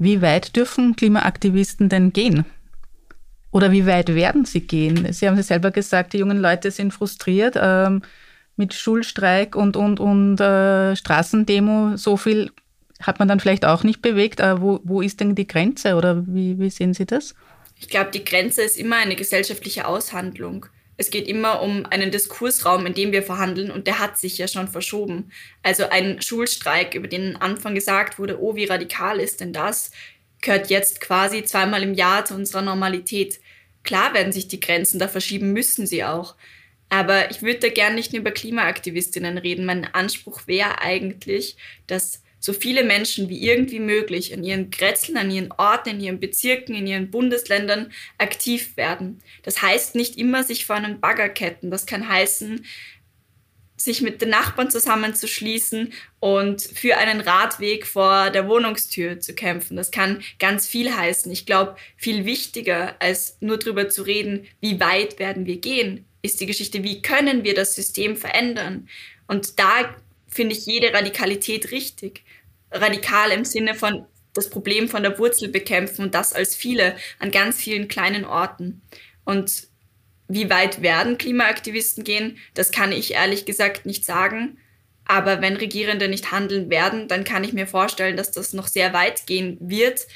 Wie 0.00 0.22
weit 0.22 0.56
dürfen 0.56 0.96
Klimaaktivisten 0.96 1.90
denn 1.90 2.14
gehen? 2.14 2.46
Oder 3.50 3.70
wie 3.70 3.84
weit 3.84 4.14
werden 4.14 4.46
sie 4.46 4.62
gehen? 4.62 5.12
Sie 5.12 5.28
haben 5.28 5.36
es 5.36 5.48
selber 5.48 5.70
gesagt, 5.70 6.14
die 6.14 6.18
jungen 6.18 6.40
Leute 6.40 6.70
sind 6.70 6.94
frustriert 6.94 7.54
ähm, 7.60 8.00
mit 8.56 8.72
Schulstreik 8.72 9.54
und, 9.54 9.76
und, 9.76 10.00
und 10.00 10.40
äh, 10.40 10.96
Straßendemo. 10.96 11.98
So 11.98 12.16
viel 12.16 12.50
hat 13.02 13.18
man 13.18 13.28
dann 13.28 13.40
vielleicht 13.40 13.66
auch 13.66 13.84
nicht 13.84 14.00
bewegt. 14.00 14.40
Äh, 14.40 14.62
wo, 14.62 14.80
wo 14.84 15.02
ist 15.02 15.20
denn 15.20 15.34
die 15.34 15.46
Grenze 15.46 15.96
oder 15.96 16.26
wie, 16.26 16.58
wie 16.58 16.70
sehen 16.70 16.94
Sie 16.94 17.04
das? 17.04 17.34
Ich 17.78 17.90
glaube, 17.90 18.10
die 18.10 18.24
Grenze 18.24 18.62
ist 18.62 18.78
immer 18.78 18.96
eine 18.96 19.16
gesellschaftliche 19.16 19.86
Aushandlung. 19.86 20.64
Es 21.00 21.10
geht 21.10 21.28
immer 21.28 21.62
um 21.62 21.86
einen 21.86 22.10
Diskursraum, 22.10 22.84
in 22.84 22.92
dem 22.92 23.10
wir 23.10 23.22
verhandeln 23.22 23.70
und 23.70 23.86
der 23.86 24.00
hat 24.00 24.18
sich 24.18 24.36
ja 24.36 24.46
schon 24.46 24.68
verschoben. 24.68 25.32
Also 25.62 25.88
ein 25.88 26.20
Schulstreik, 26.20 26.94
über 26.94 27.08
den 27.08 27.36
Anfang 27.36 27.74
gesagt 27.74 28.18
wurde, 28.18 28.38
oh, 28.38 28.54
wie 28.54 28.66
radikal 28.66 29.18
ist 29.18 29.40
denn 29.40 29.54
das, 29.54 29.92
gehört 30.42 30.68
jetzt 30.68 31.00
quasi 31.00 31.42
zweimal 31.42 31.82
im 31.82 31.94
Jahr 31.94 32.26
zu 32.26 32.34
unserer 32.34 32.60
Normalität. 32.60 33.40
Klar 33.82 34.12
werden 34.12 34.30
sich 34.30 34.46
die 34.46 34.60
Grenzen 34.60 34.98
da 34.98 35.08
verschieben, 35.08 35.54
müssen 35.54 35.86
sie 35.86 36.04
auch. 36.04 36.34
Aber 36.90 37.30
ich 37.30 37.40
würde 37.40 37.60
da 37.60 37.68
gern 37.70 37.94
nicht 37.94 38.12
nur 38.12 38.20
über 38.20 38.30
Klimaaktivistinnen 38.30 39.38
reden. 39.38 39.64
Mein 39.64 39.86
Anspruch 39.86 40.46
wäre 40.48 40.82
eigentlich, 40.82 41.56
dass 41.86 42.22
so 42.40 42.54
viele 42.54 42.82
Menschen 42.82 43.28
wie 43.28 43.46
irgendwie 43.46 43.78
möglich 43.78 44.34
an 44.34 44.42
ihren 44.42 44.70
Grätzeln, 44.70 45.18
an 45.18 45.30
ihren 45.30 45.52
Orten, 45.52 45.90
in 45.90 46.00
ihren 46.00 46.20
Bezirken, 46.20 46.74
in 46.74 46.86
ihren 46.86 47.10
Bundesländern 47.10 47.92
aktiv 48.18 48.76
werden. 48.76 49.22
Das 49.42 49.62
heißt 49.62 49.94
nicht 49.94 50.16
immer 50.16 50.42
sich 50.42 50.64
vor 50.66 50.76
einen 50.76 51.00
Bagger 51.00 51.28
ketten. 51.28 51.70
Das 51.70 51.86
kann 51.86 52.08
heißen, 52.08 52.64
sich 53.76 54.02
mit 54.02 54.20
den 54.20 54.30
Nachbarn 54.30 54.70
zusammenzuschließen 54.70 55.92
und 56.18 56.62
für 56.62 56.98
einen 56.98 57.20
Radweg 57.20 57.86
vor 57.86 58.30
der 58.30 58.46
Wohnungstür 58.48 59.20
zu 59.20 59.34
kämpfen. 59.34 59.76
Das 59.76 59.90
kann 59.90 60.22
ganz 60.38 60.66
viel 60.66 60.94
heißen. 60.94 61.32
Ich 61.32 61.46
glaube, 61.46 61.76
viel 61.96 62.24
wichtiger 62.26 62.96
als 63.00 63.38
nur 63.40 63.58
darüber 63.58 63.88
zu 63.88 64.02
reden, 64.02 64.46
wie 64.60 64.80
weit 64.80 65.18
werden 65.18 65.46
wir 65.46 65.56
gehen, 65.56 66.04
ist 66.22 66.40
die 66.40 66.46
Geschichte, 66.46 66.82
wie 66.84 67.00
können 67.00 67.44
wir 67.44 67.54
das 67.54 67.74
System 67.74 68.16
verändern. 68.16 68.88
Und 69.26 69.58
da 69.58 69.94
finde 70.30 70.54
ich 70.54 70.66
jede 70.66 70.92
Radikalität 70.92 71.70
richtig. 71.70 72.22
Radikal 72.70 73.30
im 73.32 73.44
Sinne 73.44 73.74
von 73.74 74.06
das 74.34 74.48
Problem 74.48 74.88
von 74.88 75.02
der 75.02 75.18
Wurzel 75.18 75.48
bekämpfen 75.48 76.02
und 76.02 76.14
das 76.14 76.32
als 76.32 76.54
viele 76.54 76.94
an 77.18 77.30
ganz 77.30 77.56
vielen 77.56 77.88
kleinen 77.88 78.24
Orten. 78.24 78.82
Und 79.24 79.68
wie 80.28 80.48
weit 80.48 80.82
werden 80.82 81.18
Klimaaktivisten 81.18 82.04
gehen, 82.04 82.38
das 82.54 82.70
kann 82.70 82.92
ich 82.92 83.14
ehrlich 83.14 83.44
gesagt 83.44 83.86
nicht 83.86 84.04
sagen. 84.04 84.58
Aber 85.04 85.40
wenn 85.40 85.56
Regierende 85.56 86.08
nicht 86.08 86.30
handeln 86.30 86.70
werden, 86.70 87.08
dann 87.08 87.24
kann 87.24 87.42
ich 87.42 87.52
mir 87.52 87.66
vorstellen, 87.66 88.16
dass 88.16 88.30
das 88.30 88.52
noch 88.52 88.68
sehr 88.68 88.92
weit 88.92 89.26
gehen 89.26 89.56
wird, 89.60 90.06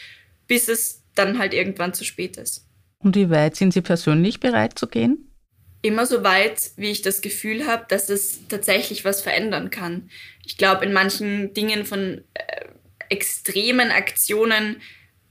bis 0.47 0.69
es 0.69 1.03
dann 1.17 1.39
halt 1.39 1.53
irgendwann 1.53 1.95
zu 1.95 2.05
spät 2.05 2.37
ist. 2.37 2.69
Und 2.99 3.17
wie 3.17 3.29
weit 3.29 3.57
sind 3.57 3.73
Sie 3.73 3.83
persönlich 3.83 4.39
bereit 4.39 4.79
zu 4.79 4.87
gehen? 4.87 5.34
Immer 5.85 6.07
so 6.07 6.25
weit, 6.25 6.71
wie 6.77 6.91
ich 6.91 7.03
das 7.03 7.21
Gefühl 7.21 7.67
habe, 7.67 7.85
dass 7.89 8.09
es 8.09 8.49
tatsächlich 8.49 9.05
was 9.05 9.21
verändern 9.21 9.69
kann. 9.69 10.09
Ich 10.47 10.57
glaube, 10.57 10.87
in 10.87 10.95
manchen 10.95 11.53
Dingen 11.53 11.85
von 11.85 12.25
äh, 12.33 12.65
extremen 13.11 13.91
Aktionen, 13.91 14.81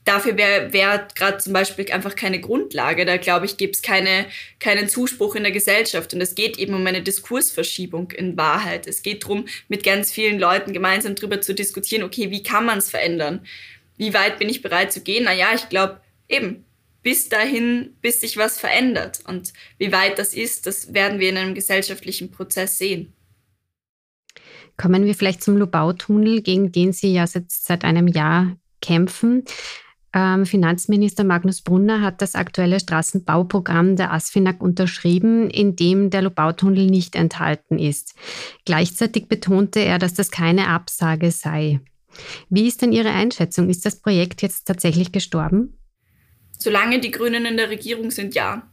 dafür 0.05 0.37
wäre 0.37 0.71
wär 0.71 1.07
gerade 1.15 1.39
zum 1.39 1.53
Beispiel 1.53 1.91
einfach 1.91 2.15
keine 2.15 2.39
Grundlage. 2.39 3.03
Da 3.05 3.17
glaube 3.17 3.47
ich, 3.47 3.57
gibt 3.57 3.77
es 3.77 3.81
keine, 3.81 4.27
keinen 4.59 4.87
Zuspruch 4.87 5.33
in 5.33 5.41
der 5.41 5.51
Gesellschaft. 5.51 6.13
Und 6.13 6.21
es 6.21 6.35
geht 6.35 6.59
eben 6.59 6.75
um 6.75 6.85
eine 6.85 7.01
Diskursverschiebung 7.01 8.11
in 8.11 8.37
Wahrheit. 8.37 8.85
Es 8.85 9.01
geht 9.01 9.23
darum, 9.23 9.47
mit 9.69 9.83
ganz 9.83 10.11
vielen 10.11 10.37
Leuten 10.37 10.71
gemeinsam 10.71 11.15
darüber 11.15 11.41
zu 11.41 11.55
diskutieren, 11.55 12.03
okay, 12.03 12.29
wie 12.29 12.43
kann 12.43 12.65
man 12.65 12.77
es 12.77 12.91
verändern? 12.91 13.43
Wie 13.97 14.13
weit 14.13 14.37
bin 14.37 14.49
ich 14.49 14.61
bereit 14.61 14.93
zu 14.93 15.01
gehen? 15.01 15.23
Naja, 15.23 15.47
ich 15.55 15.67
glaube, 15.69 15.99
eben, 16.29 16.63
bis 17.03 17.29
dahin, 17.29 17.95
bis 18.01 18.21
sich 18.21 18.37
was 18.37 18.59
verändert. 18.59 19.19
Und 19.27 19.53
wie 19.77 19.91
weit 19.91 20.17
das 20.17 20.33
ist, 20.33 20.65
das 20.65 20.93
werden 20.93 21.19
wir 21.19 21.29
in 21.29 21.37
einem 21.37 21.53
gesellschaftlichen 21.53 22.31
Prozess 22.31 22.77
sehen. 22.77 23.13
Kommen 24.77 25.05
wir 25.05 25.13
vielleicht 25.13 25.43
zum 25.43 25.57
Lubau-Tunnel, 25.57 26.41
gegen 26.41 26.71
den 26.71 26.93
Sie 26.93 27.13
ja 27.13 27.27
seit, 27.27 27.51
seit 27.51 27.83
einem 27.83 28.07
Jahr 28.07 28.57
kämpfen. 28.81 29.43
Ähm, 30.15 30.45
Finanzminister 30.45 31.23
Magnus 31.23 31.61
Brunner 31.61 32.01
hat 32.01 32.21
das 32.21 32.35
aktuelle 32.35 32.79
Straßenbauprogramm 32.79 33.95
der 33.95 34.13
ASFINAG 34.13 34.61
unterschrieben, 34.61 35.49
in 35.49 35.75
dem 35.75 36.09
der 36.09 36.21
Lobautunnel 36.21 36.85
nicht 36.85 37.15
enthalten 37.15 37.79
ist. 37.79 38.15
Gleichzeitig 38.65 39.27
betonte 39.27 39.79
er, 39.79 39.97
dass 39.97 40.13
das 40.13 40.31
keine 40.31 40.67
Absage 40.69 41.31
sei. 41.31 41.79
Wie 42.49 42.67
ist 42.67 42.83
denn 42.83 42.91
Ihre 42.91 43.09
Einschätzung? 43.09 43.69
Ist 43.69 43.85
das 43.85 43.99
Projekt 43.99 44.43
jetzt 44.43 44.65
tatsächlich 44.65 45.11
gestorben? 45.11 45.79
Solange 46.63 47.01
die 47.01 47.11
Grünen 47.11 47.45
in 47.45 47.57
der 47.57 47.69
Regierung 47.69 48.09
sind, 48.09 48.35
ja. 48.35 48.71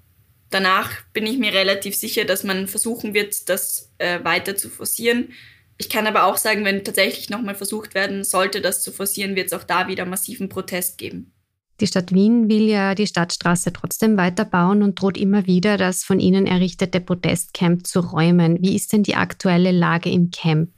Danach 0.48 0.92
bin 1.12 1.26
ich 1.26 1.38
mir 1.38 1.52
relativ 1.52 1.96
sicher, 1.96 2.24
dass 2.24 2.44
man 2.44 2.68
versuchen 2.68 3.14
wird, 3.14 3.48
das 3.48 3.90
äh, 3.98 4.22
weiter 4.22 4.54
zu 4.54 4.70
forcieren. 4.70 5.30
Ich 5.76 5.88
kann 5.88 6.06
aber 6.06 6.22
auch 6.22 6.36
sagen, 6.36 6.64
wenn 6.64 6.84
tatsächlich 6.84 7.30
nochmal 7.30 7.56
versucht 7.56 7.96
werden 7.96 8.22
sollte, 8.22 8.60
das 8.60 8.80
zu 8.84 8.92
forcieren, 8.92 9.34
wird 9.34 9.48
es 9.48 9.52
auch 9.54 9.64
da 9.64 9.88
wieder 9.88 10.06
massiven 10.06 10.48
Protest 10.48 10.98
geben. 10.98 11.32
Die 11.80 11.88
Stadt 11.88 12.12
Wien 12.12 12.48
will 12.48 12.68
ja 12.68 12.94
die 12.94 13.08
Stadtstraße 13.08 13.72
trotzdem 13.72 14.16
weiterbauen 14.16 14.84
und 14.84 15.00
droht 15.00 15.18
immer 15.18 15.48
wieder, 15.48 15.76
das 15.76 16.04
von 16.04 16.20
ihnen 16.20 16.46
errichtete 16.46 17.00
Protestcamp 17.00 17.88
zu 17.88 17.98
räumen. 17.98 18.58
Wie 18.60 18.76
ist 18.76 18.92
denn 18.92 19.02
die 19.02 19.16
aktuelle 19.16 19.72
Lage 19.72 20.10
im 20.10 20.30
Camp? 20.30 20.70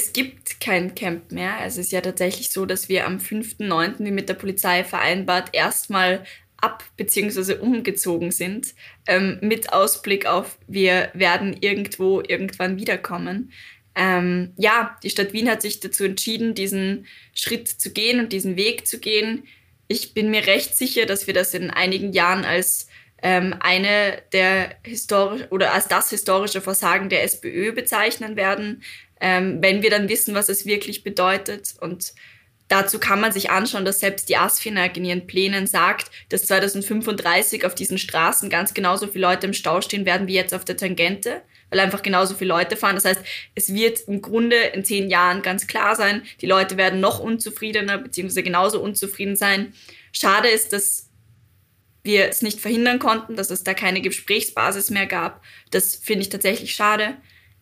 Es 0.00 0.14
gibt 0.14 0.60
kein 0.60 0.94
Camp 0.94 1.30
mehr. 1.30 1.58
Es 1.66 1.76
ist 1.76 1.92
ja 1.92 2.00
tatsächlich 2.00 2.48
so, 2.48 2.64
dass 2.64 2.88
wir 2.88 3.06
am 3.06 3.18
5.9., 3.18 3.96
wie 3.98 4.10
mit 4.10 4.30
der 4.30 4.34
Polizei 4.34 4.82
vereinbart, 4.82 5.50
erstmal 5.52 6.24
ab 6.56 6.84
bzw. 6.96 7.56
umgezogen 7.56 8.30
sind, 8.30 8.74
ähm, 9.06 9.36
mit 9.42 9.74
Ausblick 9.74 10.24
auf, 10.24 10.58
wir 10.66 11.10
werden 11.12 11.54
irgendwo 11.60 12.22
irgendwann 12.26 12.78
wiederkommen 12.78 13.52
ähm, 13.94 14.52
ja, 14.56 14.96
die 15.02 15.10
Stadt 15.10 15.32
Wien 15.32 15.50
hat 15.50 15.62
sich 15.62 15.80
dazu 15.80 16.04
entschieden, 16.04 16.54
diesen 16.54 17.06
Schritt 17.34 17.68
zu 17.68 17.92
gehen 17.92 18.20
und 18.20 18.32
diesen 18.32 18.56
Weg 18.56 18.86
zu 18.86 18.98
gehen. 19.00 19.44
Ich 19.88 20.14
bin 20.14 20.30
mir 20.30 20.46
recht 20.46 20.76
sicher, 20.76 21.06
dass 21.06 21.26
wir 21.26 21.34
das 21.34 21.54
in 21.54 21.70
einigen 21.70 22.12
Jahren 22.12 22.44
als 22.44 22.86
ähm, 23.22 23.54
eine 23.60 24.22
der 24.32 24.76
historisch 24.84 25.42
oder 25.50 25.74
als 25.74 25.88
das 25.88 26.08
historische 26.10 26.60
Versagen 26.60 27.08
der 27.08 27.24
SPÖ 27.24 27.72
bezeichnen 27.72 28.36
werden, 28.36 28.82
ähm, 29.20 29.58
wenn 29.60 29.82
wir 29.82 29.90
dann 29.90 30.08
wissen, 30.08 30.34
was 30.34 30.48
es 30.48 30.66
wirklich 30.66 31.04
bedeutet. 31.04 31.74
Und 31.80 32.12
dazu 32.68 32.98
kann 32.98 33.20
man 33.20 33.32
sich 33.32 33.50
anschauen, 33.50 33.84
dass 33.84 34.00
selbst 34.00 34.28
die 34.28 34.36
ASFINAG 34.36 34.96
in 34.96 35.04
ihren 35.04 35.26
Plänen 35.26 35.66
sagt, 35.66 36.10
dass 36.28 36.46
2035 36.46 37.64
auf 37.64 37.74
diesen 37.74 37.98
Straßen 37.98 38.50
ganz 38.50 38.74
genauso 38.74 39.06
viele 39.06 39.26
Leute 39.26 39.46
im 39.46 39.52
Stau 39.52 39.80
stehen 39.80 40.06
werden 40.06 40.26
wie 40.26 40.34
jetzt 40.34 40.54
auf 40.54 40.64
der 40.64 40.76
Tangente 40.76 41.42
weil 41.70 41.80
einfach 41.80 42.02
genauso 42.02 42.34
viele 42.34 42.48
Leute 42.48 42.76
fahren. 42.76 42.96
Das 42.96 43.04
heißt, 43.04 43.22
es 43.54 43.72
wird 43.72 44.00
im 44.00 44.20
Grunde 44.20 44.56
in 44.56 44.84
zehn 44.84 45.08
Jahren 45.08 45.42
ganz 45.42 45.66
klar 45.66 45.96
sein, 45.96 46.22
die 46.40 46.46
Leute 46.46 46.76
werden 46.76 47.00
noch 47.00 47.20
unzufriedener 47.20 47.98
beziehungsweise 47.98 48.42
genauso 48.42 48.82
unzufrieden 48.82 49.36
sein. 49.36 49.72
Schade 50.12 50.48
ist, 50.48 50.72
dass 50.72 51.08
wir 52.02 52.28
es 52.28 52.42
nicht 52.42 52.60
verhindern 52.60 52.98
konnten, 52.98 53.36
dass 53.36 53.50
es 53.50 53.62
da 53.62 53.74
keine 53.74 54.00
Gesprächsbasis 54.00 54.90
mehr 54.90 55.06
gab. 55.06 55.42
Das 55.70 55.94
finde 55.94 56.22
ich 56.22 56.28
tatsächlich 56.28 56.74
schade. 56.74 57.16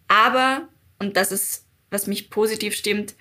Aber, 0.06 0.68
und 0.98 1.16
das 1.16 1.32
ist, 1.32 1.64
was 1.90 2.06
mich 2.06 2.30
positiv 2.30 2.74
stimmt, 2.74 3.14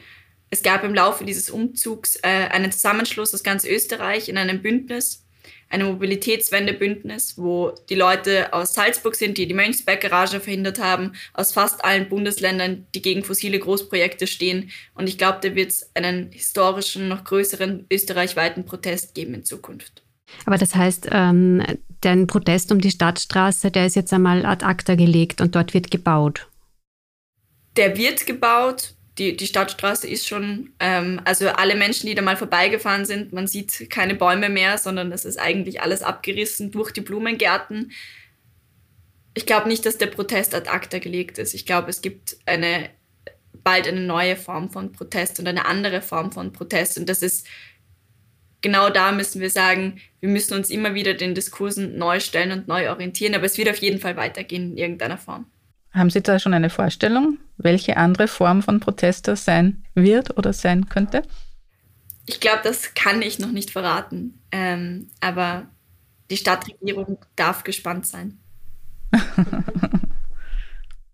es 0.50 0.63
gab 0.63 0.84
im 0.84 0.93
Laufe 0.93 1.25
dieses 1.25 1.50
Umzugs 1.50 2.17
äh, 2.24 2.27
einen 2.27 2.72
Zusammenschluss 2.72 3.34
aus 3.34 3.43
ganz 3.43 3.65
Österreich 3.65 4.29
in 4.29 4.38
einem 4.38 4.62
Bündnis, 4.62 5.25
eine 5.69 5.84
Mobilitätswendebündnis, 5.84 7.38
wo 7.38 7.74
die 7.89 7.96
Leute 7.96 8.53
aus 8.53 8.74
Salzburg 8.74 9.15
sind, 9.15 9.38
die 9.38 9.48
die 9.48 9.53
Mönchsberg-Garage 9.53 10.39
verhindert 10.39 10.79
haben, 10.79 11.12
aus 11.34 11.51
fast 11.51 11.84
allen 11.84 12.07
Bundesländern, 12.07 12.88
die 12.96 13.01
gegen 13.01 13.24
fossile 13.24 13.60
Großprojekte 13.60 14.27
stehen. 14.27 14.72
Und 14.93 15.10
ich 15.10 15.17
glaube, 15.17 15.39
da 15.41 15.53
wird 15.55 15.72
es 15.72 15.89
einen 15.93 16.31
historischen, 16.31 17.10
noch 17.10 17.25
größeren 17.25 17.86
österreichweiten 17.91 18.65
Protest 18.65 19.13
geben 19.13 19.34
in 19.34 19.43
Zukunft. 19.43 20.03
Aber 20.46 20.57
das 20.57 20.75
heißt, 20.75 21.10
ähm, 21.12 21.63
der 22.03 22.15
Protest 22.25 22.72
um 22.72 22.79
die 22.79 22.91
Stadtstraße, 22.91 23.72
der 23.72 23.86
ist 23.86 23.96
jetzt 23.96 24.13
einmal 24.13 24.46
ad 24.46 24.65
acta 24.65 24.96
gelegt 24.96 25.41
und 25.41 25.55
dort 25.55 25.74
wird 25.74 25.91
gebaut. 25.91 26.47
Der 27.77 27.96
wird 27.96 28.25
gebaut 28.25 28.96
die, 29.17 29.36
die 29.36 29.48
Stadtstraße 29.48 30.07
ist 30.07 30.27
schon, 30.27 30.72
ähm, 30.79 31.22
also 31.25 31.50
alle 31.50 31.75
Menschen, 31.75 32.07
die 32.07 32.15
da 32.15 32.22
mal 32.22 32.38
vorbeigefahren 32.38 33.05
sind, 33.05 33.34
man 33.34 33.48
sieht 33.48 33.89
keine 33.89 34.15
Bäume 34.15 34.50
mehr, 34.50 34.77
sondern 34.77 35.12
es 35.12 35.25
ist 35.25 35.39
eigentlich 35.39 35.81
alles 35.81 36.03
abgerissen 36.03 36.72
durch 36.72 36.91
die 36.91 37.01
Blumengärten. 37.01 37.91
Ich 39.34 39.46
glaube 39.46 39.67
nicht, 39.67 39.86
dass 39.86 39.98
der 39.98 40.07
Protest 40.07 40.53
ad 40.53 40.69
acta 40.69 41.00
gelegt 41.00 41.37
ist. 41.37 41.53
Ich 41.53 41.66
glaube, 41.66 41.90
es 41.90 42.01
gibt 42.01 42.37
eine, 42.46 42.90
bald 43.63 43.87
eine 43.87 44.01
neue 44.01 44.35
Form 44.35 44.70
von 44.70 44.92
Protest 44.92 45.40
und 45.40 45.48
eine 45.48 45.66
andere 45.66 46.01
Form 46.01 46.31
von 46.31 46.53
Protest. 46.53 46.98
Und 47.00 47.09
das 47.09 47.22
ist 47.22 47.48
genau 48.61 48.90
da 48.90 49.11
müssen 49.11 49.42
wir 49.42 49.50
sagen, 49.50 50.00
wir 50.20 50.29
müssen 50.29 50.55
uns 50.55 50.70
immer 50.70 50.94
wieder 50.94 51.13
den 51.13 51.35
Diskursen 51.35 51.98
neu 51.98 52.20
stellen 52.20 52.51
und 52.51 52.68
neu 52.68 52.90
orientieren. 52.90 53.35
Aber 53.35 53.46
es 53.46 53.57
wird 53.57 53.70
auf 53.70 53.77
jeden 53.77 54.00
Fall 54.00 54.16
weitergehen 54.16 54.72
in 54.72 54.77
irgendeiner 54.77 55.18
Form. 55.18 55.46
Haben 55.98 56.10
Sie 56.10 56.22
da 56.22 56.38
schon 56.38 56.53
eine 56.53 56.70
Vorstellung, 56.70 57.40
welche 57.57 57.98
andere 57.98 58.27
Form 58.27 58.62
von 58.62 58.79
Protest 58.79 59.27
das 59.27 59.46
sein 59.46 59.83
wird 59.96 60.38
oder 60.38 60.53
sein 60.53 60.90
könnte? 60.90 61.24
Ich 62.27 62.40
glaube, 62.40 62.60
das 62.64 62.94
kann 62.94 63.22
ich 63.22 63.40
noch 63.40 63.51
nicht 63.51 63.72
verraten. 63.72 64.40
Ähm, 64.51 65.10
aber 65.22 65.68
die 66.29 66.38
Stadtregierung 66.38 67.18
darf 67.36 67.64
gespannt 67.64 68.05
sein. 68.05 68.38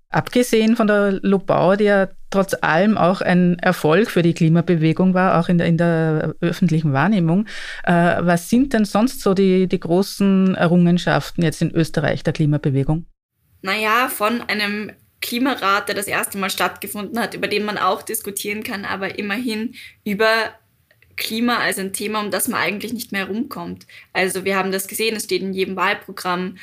Abgesehen 0.09 0.75
von 0.75 0.87
der 0.87 1.13
Lobau, 1.21 1.75
die 1.75 1.85
ja 1.85 2.09
trotz 2.29 2.55
allem 2.61 2.97
auch 2.97 3.21
ein 3.21 3.57
Erfolg 3.59 4.11
für 4.11 4.21
die 4.21 4.33
Klimabewegung 4.33 5.13
war, 5.13 5.39
auch 5.39 5.49
in 5.49 5.59
der, 5.59 5.67
in 5.67 5.77
der 5.77 6.35
öffentlichen 6.41 6.93
Wahrnehmung, 6.93 7.45
äh, 7.83 8.17
was 8.19 8.49
sind 8.49 8.73
denn 8.73 8.85
sonst 8.85 9.21
so 9.21 9.33
die, 9.33 9.67
die 9.67 9.79
großen 9.79 10.55
Errungenschaften 10.55 11.43
jetzt 11.43 11.61
in 11.61 11.71
Österreich 11.71 12.23
der 12.23 12.33
Klimabewegung? 12.33 13.05
Naja, 13.63 14.09
von 14.09 14.41
einem 14.41 14.91
Klimarat, 15.21 15.87
der 15.87 15.95
das 15.95 16.07
erste 16.07 16.37
Mal 16.37 16.49
stattgefunden 16.49 17.17
hat, 17.17 17.33
über 17.33 17.47
den 17.47 17.63
man 17.63 17.77
auch 17.77 18.01
diskutieren 18.03 18.61
kann, 18.61 18.83
aber 18.83 19.17
immerhin 19.17 19.75
über 20.03 20.53
Klima 21.15 21.59
als 21.59 21.79
ein 21.79 21.93
Thema, 21.93 22.19
um 22.19 22.29
das 22.29 22.49
man 22.49 22.59
eigentlich 22.59 22.91
nicht 22.91 23.11
mehr 23.13 23.27
herumkommt. 23.27 23.87
Also 24.11 24.43
wir 24.43 24.57
haben 24.57 24.71
das 24.71 24.87
gesehen, 24.87 25.15
es 25.15 25.23
steht 25.23 25.41
in 25.41 25.53
jedem 25.53 25.75
Wahlprogramm. 25.77 26.57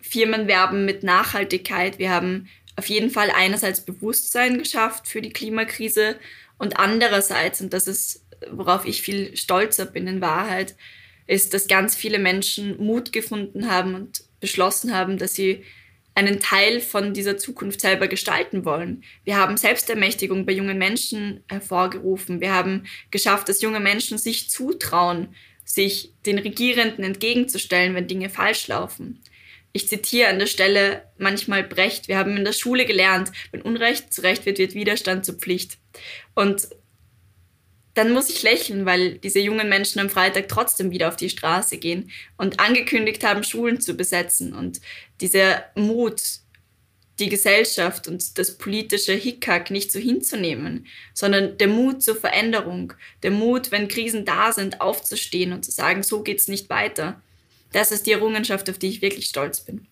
Firmen 0.00 0.46
werben 0.46 0.84
mit 0.84 1.02
Nachhaltigkeit. 1.02 1.98
Wir 1.98 2.10
haben 2.10 2.48
auf 2.76 2.86
jeden 2.86 3.10
Fall 3.10 3.30
einerseits 3.34 3.80
Bewusstsein 3.80 4.58
geschafft 4.58 5.08
für 5.08 5.20
die 5.20 5.32
Klimakrise 5.32 6.16
und 6.58 6.78
andererseits, 6.78 7.60
und 7.60 7.72
das 7.72 7.88
ist, 7.88 8.24
worauf 8.52 8.84
ich 8.86 9.02
viel 9.02 9.36
stolzer 9.36 9.86
bin 9.86 10.06
in 10.06 10.20
Wahrheit, 10.20 10.76
ist, 11.26 11.54
dass 11.54 11.66
ganz 11.66 11.96
viele 11.96 12.20
Menschen 12.20 12.76
Mut 12.82 13.12
gefunden 13.12 13.68
haben 13.70 13.94
und 13.94 14.22
beschlossen 14.38 14.94
haben, 14.94 15.18
dass 15.18 15.34
sie 15.34 15.64
einen 16.14 16.40
Teil 16.40 16.80
von 16.80 17.14
dieser 17.14 17.38
Zukunft 17.38 17.80
selber 17.80 18.08
gestalten 18.08 18.64
wollen. 18.64 19.04
Wir 19.24 19.36
haben 19.36 19.56
Selbstermächtigung 19.56 20.44
bei 20.46 20.52
jungen 20.52 20.78
Menschen 20.78 21.42
hervorgerufen. 21.48 22.40
Wir 22.40 22.52
haben 22.52 22.84
geschafft, 23.10 23.48
dass 23.48 23.62
junge 23.62 23.80
Menschen 23.80 24.18
sich 24.18 24.50
zutrauen, 24.50 25.34
sich 25.64 26.12
den 26.26 26.38
Regierenden 26.38 27.04
entgegenzustellen, 27.04 27.94
wenn 27.94 28.08
Dinge 28.08 28.28
falsch 28.28 28.68
laufen. 28.68 29.22
Ich 29.72 29.88
zitiere 29.88 30.28
an 30.28 30.40
der 30.40 30.46
Stelle 30.46 31.04
manchmal 31.16 31.62
Brecht. 31.62 32.08
Wir 32.08 32.18
haben 32.18 32.36
in 32.36 32.44
der 32.44 32.52
Schule 32.52 32.86
gelernt, 32.86 33.30
wenn 33.52 33.62
Unrecht 33.62 34.12
zu 34.12 34.22
Recht 34.22 34.44
wird, 34.46 34.58
wird 34.58 34.74
Widerstand 34.74 35.24
zur 35.24 35.36
Pflicht. 35.36 35.78
Und 36.34 36.68
dann 37.94 38.12
muss 38.12 38.30
ich 38.30 38.42
lächeln, 38.42 38.86
weil 38.86 39.18
diese 39.18 39.40
jungen 39.40 39.68
Menschen 39.68 40.00
am 40.00 40.10
Freitag 40.10 40.48
trotzdem 40.48 40.90
wieder 40.90 41.08
auf 41.08 41.16
die 41.16 41.30
Straße 41.30 41.78
gehen 41.78 42.10
und 42.36 42.60
angekündigt 42.60 43.24
haben, 43.24 43.42
Schulen 43.42 43.80
zu 43.80 43.94
besetzen. 43.94 44.54
Und 44.54 44.80
dieser 45.20 45.64
Mut, 45.74 46.22
die 47.18 47.28
Gesellschaft 47.28 48.08
und 48.08 48.38
das 48.38 48.56
politische 48.56 49.12
Hickhack 49.12 49.70
nicht 49.70 49.92
so 49.92 49.98
hinzunehmen, 49.98 50.86
sondern 51.14 51.58
der 51.58 51.68
Mut 51.68 52.02
zur 52.02 52.16
Veränderung, 52.16 52.94
der 53.22 53.30
Mut, 53.30 53.70
wenn 53.70 53.88
Krisen 53.88 54.24
da 54.24 54.52
sind, 54.52 54.80
aufzustehen 54.80 55.52
und 55.52 55.64
zu 55.64 55.70
sagen, 55.70 56.02
so 56.02 56.22
geht's 56.22 56.48
nicht 56.48 56.70
weiter. 56.70 57.20
Das 57.72 57.92
ist 57.92 58.06
die 58.06 58.12
Errungenschaft, 58.12 58.70
auf 58.70 58.78
die 58.78 58.88
ich 58.88 59.02
wirklich 59.02 59.26
stolz 59.26 59.60
bin. 59.60 59.86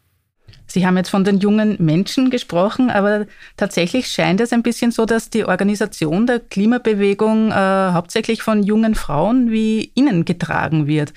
Sie 0.66 0.86
haben 0.86 0.96
jetzt 0.98 1.08
von 1.08 1.24
den 1.24 1.38
jungen 1.38 1.76
Menschen 1.78 2.28
gesprochen, 2.30 2.90
aber 2.90 3.26
tatsächlich 3.56 4.08
scheint 4.08 4.40
es 4.40 4.52
ein 4.52 4.62
bisschen 4.62 4.90
so, 4.90 5.06
dass 5.06 5.30
die 5.30 5.44
Organisation 5.44 6.26
der 6.26 6.40
Klimabewegung 6.40 7.50
äh, 7.50 7.54
hauptsächlich 7.54 8.42
von 8.42 8.62
jungen 8.62 8.94
Frauen 8.94 9.50
wie 9.50 9.92
Ihnen 9.94 10.26
getragen 10.26 10.86
wird. 10.86 11.14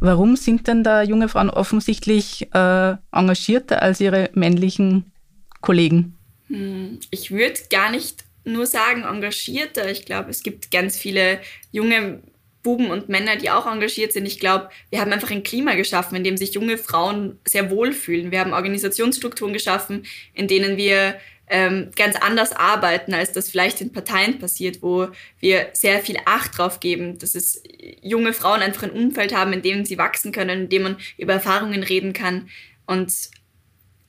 Warum 0.00 0.36
sind 0.36 0.66
denn 0.66 0.82
da 0.82 1.02
junge 1.02 1.28
Frauen 1.28 1.50
offensichtlich 1.50 2.48
äh, 2.54 2.96
engagierter 3.12 3.82
als 3.82 4.00
ihre 4.00 4.30
männlichen 4.34 5.12
Kollegen? 5.60 6.16
Hm, 6.48 7.00
ich 7.10 7.30
würde 7.30 7.60
gar 7.70 7.90
nicht 7.90 8.24
nur 8.44 8.66
sagen 8.66 9.02
engagierter. 9.02 9.90
Ich 9.90 10.06
glaube, 10.06 10.30
es 10.30 10.42
gibt 10.42 10.70
ganz 10.70 10.96
viele 10.96 11.40
junge 11.72 12.22
Buben 12.66 12.90
und 12.90 13.08
Männer, 13.08 13.36
die 13.36 13.48
auch 13.48 13.64
engagiert 13.64 14.12
sind. 14.12 14.26
Ich 14.26 14.40
glaube, 14.40 14.70
wir 14.90 15.00
haben 15.00 15.12
einfach 15.12 15.30
ein 15.30 15.44
Klima 15.44 15.76
geschaffen, 15.76 16.16
in 16.16 16.24
dem 16.24 16.36
sich 16.36 16.52
junge 16.52 16.78
Frauen 16.78 17.38
sehr 17.44 17.70
wohlfühlen. 17.70 18.32
Wir 18.32 18.40
haben 18.40 18.52
Organisationsstrukturen 18.52 19.52
geschaffen, 19.52 20.04
in 20.34 20.48
denen 20.48 20.76
wir 20.76 21.14
ähm, 21.48 21.92
ganz 21.94 22.16
anders 22.16 22.50
arbeiten, 22.50 23.14
als 23.14 23.30
das 23.30 23.50
vielleicht 23.50 23.80
in 23.80 23.92
Parteien 23.92 24.40
passiert, 24.40 24.82
wo 24.82 25.06
wir 25.38 25.68
sehr 25.74 26.00
viel 26.00 26.16
Acht 26.24 26.58
drauf 26.58 26.80
geben, 26.80 27.18
dass 27.18 27.36
es 27.36 27.62
junge 28.02 28.32
Frauen 28.32 28.62
einfach 28.62 28.82
ein 28.82 28.90
Umfeld 28.90 29.32
haben, 29.32 29.52
in 29.52 29.62
dem 29.62 29.84
sie 29.84 29.96
wachsen 29.96 30.32
können, 30.32 30.62
in 30.62 30.68
dem 30.68 30.82
man 30.82 30.96
über 31.18 31.34
Erfahrungen 31.34 31.84
reden 31.84 32.12
kann 32.14 32.48
und 32.86 33.12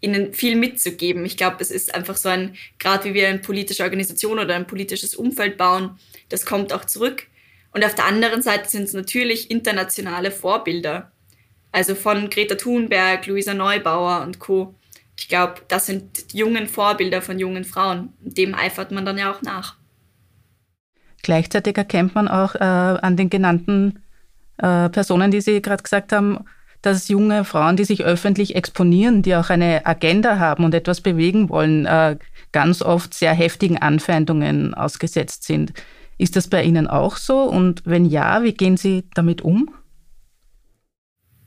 ihnen 0.01 0.33
viel 0.33 0.55
mitzugeben. 0.55 1.27
Ich 1.27 1.37
glaube, 1.37 1.57
es 1.59 1.69
ist 1.69 1.93
einfach 1.93 2.17
so 2.17 2.29
ein, 2.29 2.55
gerade 2.79 3.03
wie 3.03 3.13
wir 3.13 3.27
eine 3.27 3.37
politische 3.37 3.83
Organisation 3.83 4.39
oder 4.39 4.55
ein 4.55 4.65
politisches 4.65 5.13
Umfeld 5.13 5.57
bauen, 5.57 5.99
das 6.29 6.43
kommt 6.43 6.73
auch 6.73 6.85
zurück. 6.85 7.27
Und 7.77 7.85
auf 7.85 7.93
der 7.93 8.05
anderen 8.07 8.41
Seite 8.41 8.67
sind 8.67 8.85
es 8.85 8.93
natürlich 8.93 9.51
internationale 9.51 10.31
Vorbilder. 10.31 11.11
Also 11.71 11.93
von 11.93 12.31
Greta 12.31 12.55
Thunberg, 12.55 13.27
Luisa 13.27 13.53
Neubauer 13.53 14.23
und 14.23 14.39
Co. 14.39 14.73
Ich 15.15 15.29
glaube, 15.29 15.61
das 15.67 15.85
sind 15.85 16.33
jungen 16.33 16.67
Vorbilder 16.67 17.21
von 17.21 17.37
jungen 17.37 17.65
Frauen. 17.65 18.13
Dem 18.19 18.55
eifert 18.55 18.91
man 18.91 19.05
dann 19.05 19.19
ja 19.19 19.31
auch 19.31 19.43
nach. 19.43 19.75
Gleichzeitig 21.21 21.77
erkennt 21.77 22.15
man 22.15 22.27
auch 22.27 22.55
äh, 22.55 22.63
an 22.63 23.15
den 23.15 23.29
genannten 23.29 24.01
äh, 24.57 24.89
Personen, 24.89 25.29
die 25.29 25.41
Sie 25.41 25.61
gerade 25.61 25.83
gesagt 25.83 26.11
haben, 26.11 26.45
dass 26.81 27.09
junge 27.09 27.45
Frauen, 27.45 27.77
die 27.77 27.85
sich 27.85 28.03
öffentlich 28.03 28.55
exponieren, 28.55 29.21
die 29.21 29.35
auch 29.35 29.51
eine 29.51 29.85
Agenda 29.85 30.39
haben 30.39 30.63
und 30.63 30.73
etwas 30.73 31.01
bewegen 31.01 31.49
wollen, 31.49 31.85
äh, 31.85 32.17
ganz 32.51 32.81
oft 32.81 33.13
sehr 33.13 33.35
heftigen 33.35 33.77
Anfeindungen 33.77 34.73
ausgesetzt 34.73 35.43
sind. 35.43 35.73
Ist 36.17 36.35
das 36.35 36.49
bei 36.49 36.63
Ihnen 36.63 36.87
auch 36.87 37.17
so? 37.17 37.43
Und 37.43 37.83
wenn 37.85 38.05
ja, 38.05 38.43
wie 38.43 38.53
gehen 38.53 38.77
Sie 38.77 39.03
damit 39.13 39.41
um? 39.41 39.69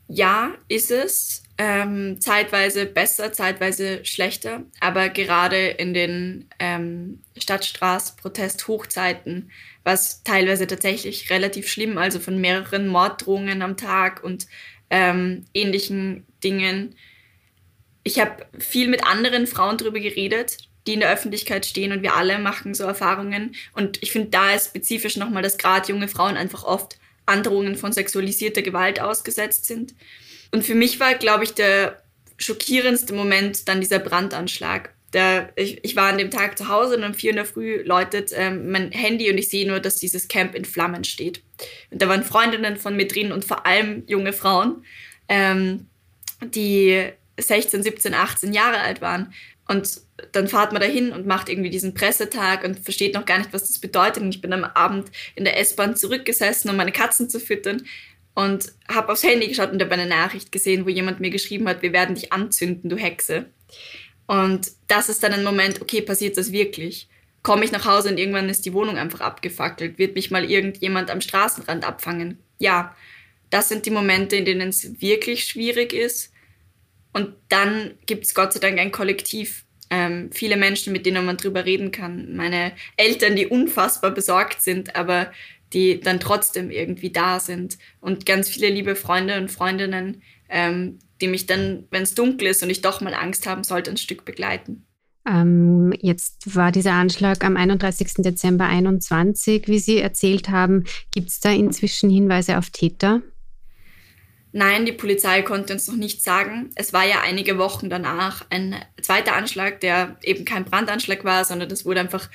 Ja, 0.07 0.51
ist 0.67 0.91
es. 0.91 1.43
Ähm, 1.57 2.19
zeitweise 2.19 2.85
besser, 2.85 3.31
zeitweise 3.31 4.03
schlechter. 4.03 4.65
Aber 4.79 5.07
gerade 5.09 5.67
in 5.67 5.93
den 5.93 6.49
ähm, 6.59 7.21
Stadtstraß-Protest-Hochzeiten 7.37 9.51
war 9.83 9.93
es 9.93 10.23
teilweise 10.23 10.67
tatsächlich 10.67 11.29
relativ 11.29 11.69
schlimm. 11.69 11.97
Also 11.97 12.19
von 12.19 12.41
mehreren 12.41 12.87
Morddrohungen 12.87 13.61
am 13.61 13.77
Tag 13.77 14.23
und 14.23 14.47
ähm, 14.89 15.45
ähnlichen 15.53 16.25
Dingen. 16.43 16.95
Ich 18.03 18.19
habe 18.19 18.45
viel 18.57 18.89
mit 18.89 19.05
anderen 19.05 19.47
Frauen 19.47 19.77
darüber 19.77 19.99
geredet, 19.99 20.57
die 20.87 20.93
in 20.93 20.99
der 20.99 21.11
Öffentlichkeit 21.11 21.65
stehen 21.65 21.91
und 21.91 22.01
wir 22.01 22.15
alle 22.15 22.39
machen 22.39 22.73
so 22.73 22.83
Erfahrungen. 22.83 23.55
Und 23.73 24.01
ich 24.01 24.11
finde, 24.11 24.29
da 24.29 24.53
ist 24.53 24.69
spezifisch 24.69 25.17
nochmal, 25.17 25.43
dass 25.43 25.57
gerade 25.57 25.89
junge 25.89 26.07
Frauen 26.07 26.37
einfach 26.37 26.63
oft 26.63 26.97
Androhungen 27.25 27.75
von 27.75 27.93
sexualisierter 27.93 28.61
Gewalt 28.61 28.99
ausgesetzt 28.99 29.65
sind. 29.65 29.93
Und 30.51 30.65
für 30.65 30.75
mich 30.75 30.99
war, 30.99 31.13
glaube 31.15 31.43
ich, 31.43 31.53
der 31.53 32.01
schockierendste 32.37 33.13
Moment 33.13 33.67
dann 33.67 33.79
dieser 33.79 33.99
Brandanschlag. 33.99 34.93
Der, 35.13 35.51
ich, 35.55 35.83
ich 35.83 35.95
war 35.95 36.09
an 36.09 36.17
dem 36.17 36.31
Tag 36.31 36.57
zu 36.57 36.69
Hause 36.69 36.95
und 36.97 37.03
um 37.03 37.13
vier 37.13 37.31
in 37.31 37.35
der 37.35 37.45
Früh 37.45 37.81
läutet 37.83 38.31
ähm, 38.33 38.71
mein 38.71 38.91
Handy 38.91 39.29
und 39.29 39.37
ich 39.37 39.49
sehe 39.49 39.67
nur, 39.67 39.79
dass 39.79 39.97
dieses 39.97 40.29
Camp 40.29 40.55
in 40.55 40.65
Flammen 40.65 41.03
steht. 41.03 41.43
Und 41.89 42.01
da 42.01 42.07
waren 42.07 42.23
Freundinnen 42.23 42.77
von 42.77 42.95
mir 42.95 43.07
drin 43.07 43.31
und 43.31 43.43
vor 43.43 43.65
allem 43.65 44.03
junge 44.07 44.31
Frauen, 44.31 44.85
ähm, 45.27 45.87
die 46.41 47.09
16, 47.37 47.83
17, 47.83 48.13
18 48.13 48.53
Jahre 48.53 48.79
alt 48.79 49.01
waren. 49.01 49.33
Und 49.67 50.01
dann 50.33 50.47
fahrt 50.47 50.73
man 50.73 50.81
dahin 50.81 51.11
und 51.11 51.25
macht 51.25 51.47
irgendwie 51.47 51.69
diesen 51.69 51.93
Pressetag 51.93 52.63
und 52.63 52.79
versteht 52.79 53.13
noch 53.13 53.25
gar 53.25 53.37
nicht, 53.37 53.53
was 53.53 53.67
das 53.67 53.79
bedeutet. 53.79 54.21
Und 54.21 54.35
ich 54.35 54.41
bin 54.41 54.53
am 54.53 54.63
Abend 54.63 55.09
in 55.35 55.45
der 55.45 55.57
S-Bahn 55.59 55.95
zurückgesessen, 55.95 56.69
um 56.69 56.75
meine 56.75 56.91
Katzen 56.91 57.29
zu 57.29 57.39
füttern 57.39 57.83
und 58.33 58.71
habe 58.87 59.11
aufs 59.11 59.23
Handy 59.23 59.47
geschaut 59.47 59.71
und 59.71 59.81
habe 59.81 59.93
eine 59.93 60.07
Nachricht 60.07 60.51
gesehen, 60.51 60.85
wo 60.85 60.89
jemand 60.89 61.19
mir 61.19 61.29
geschrieben 61.29 61.67
hat, 61.67 61.81
wir 61.81 61.93
werden 61.93 62.15
dich 62.15 62.31
anzünden, 62.31 62.89
du 62.89 62.95
Hexe. 62.95 63.45
Und 64.27 64.71
das 64.87 65.09
ist 65.09 65.23
dann 65.23 65.33
ein 65.33 65.43
Moment, 65.43 65.81
okay, 65.81 66.01
passiert 66.01 66.37
das 66.37 66.51
wirklich? 66.51 67.09
Komme 67.43 67.65
ich 67.65 67.71
nach 67.71 67.85
Hause 67.85 68.09
und 68.09 68.17
irgendwann 68.17 68.49
ist 68.49 68.65
die 68.65 68.73
Wohnung 68.73 68.97
einfach 68.97 69.21
abgefackelt? 69.21 69.97
Wird 69.97 70.15
mich 70.15 70.31
mal 70.31 70.49
irgendjemand 70.49 71.09
am 71.09 71.21
Straßenrand 71.21 71.85
abfangen? 71.85 72.37
Ja, 72.59 72.95
das 73.49 73.67
sind 73.67 73.85
die 73.85 73.91
Momente, 73.91 74.35
in 74.35 74.45
denen 74.45 74.69
es 74.69 75.01
wirklich 75.01 75.43
schwierig 75.45 75.91
ist. 75.91 76.31
Und 77.13 77.33
dann 77.49 77.91
gibt 78.05 78.25
es 78.25 78.33
Gott 78.33 78.53
sei 78.53 78.59
Dank 78.59 78.79
ein 78.79 78.91
Kollektiv, 78.91 79.65
ähm, 79.89 80.29
viele 80.31 80.55
Menschen, 80.55 80.93
mit 80.93 81.05
denen 81.05 81.25
man 81.25 81.37
drüber 81.37 81.65
reden 81.65 81.91
kann. 81.91 82.35
Meine 82.35 82.71
Eltern, 82.95 83.35
die 83.35 83.47
unfassbar 83.47 84.11
besorgt 84.11 84.61
sind, 84.61 84.95
aber 84.95 85.31
die 85.73 85.99
dann 85.99 86.19
trotzdem 86.19 86.69
irgendwie 86.69 87.11
da 87.11 87.39
sind. 87.39 87.77
Und 87.99 88.25
ganz 88.25 88.49
viele 88.49 88.69
liebe 88.69 88.95
Freunde 88.95 89.37
und 89.37 89.51
Freundinnen, 89.51 90.21
ähm, 90.49 90.99
die 91.21 91.27
mich 91.27 91.45
dann, 91.45 91.85
wenn 91.91 92.03
es 92.03 92.15
dunkel 92.15 92.47
ist 92.47 92.63
und 92.63 92.69
ich 92.69 92.81
doch 92.81 93.01
mal 93.01 93.13
Angst 93.13 93.47
haben 93.47 93.63
sollte, 93.63 93.91
ein 93.91 93.97
Stück 93.97 94.25
begleiten. 94.25 94.85
Ähm, 95.27 95.93
jetzt 95.99 96.55
war 96.55 96.71
dieser 96.71 96.93
Anschlag 96.93 97.43
am 97.43 97.55
31. 97.55 98.23
Dezember 98.23 98.65
2021. 98.65 99.67
Wie 99.67 99.79
Sie 99.79 99.99
erzählt 99.99 100.49
haben, 100.49 100.85
gibt 101.13 101.29
es 101.29 101.39
da 101.39 101.51
inzwischen 101.51 102.09
Hinweise 102.09 102.57
auf 102.57 102.71
Täter? 102.71 103.21
Nein, 104.53 104.85
die 104.85 104.91
Polizei 104.91 105.43
konnte 105.43 105.73
uns 105.73 105.87
noch 105.87 105.95
nicht 105.95 106.21
sagen. 106.21 106.71
Es 106.75 106.91
war 106.91 107.05
ja 107.05 107.21
einige 107.21 107.57
Wochen 107.57 107.89
danach 107.89 108.45
ein 108.49 108.75
zweiter 109.01 109.35
Anschlag, 109.35 109.79
der 109.79 110.17
eben 110.23 110.43
kein 110.43 110.65
Brandanschlag 110.65 111.23
war, 111.23 111.45
sondern 111.45 111.69
das 111.69 111.85
wurde 111.85 112.01
einfach 112.01 112.29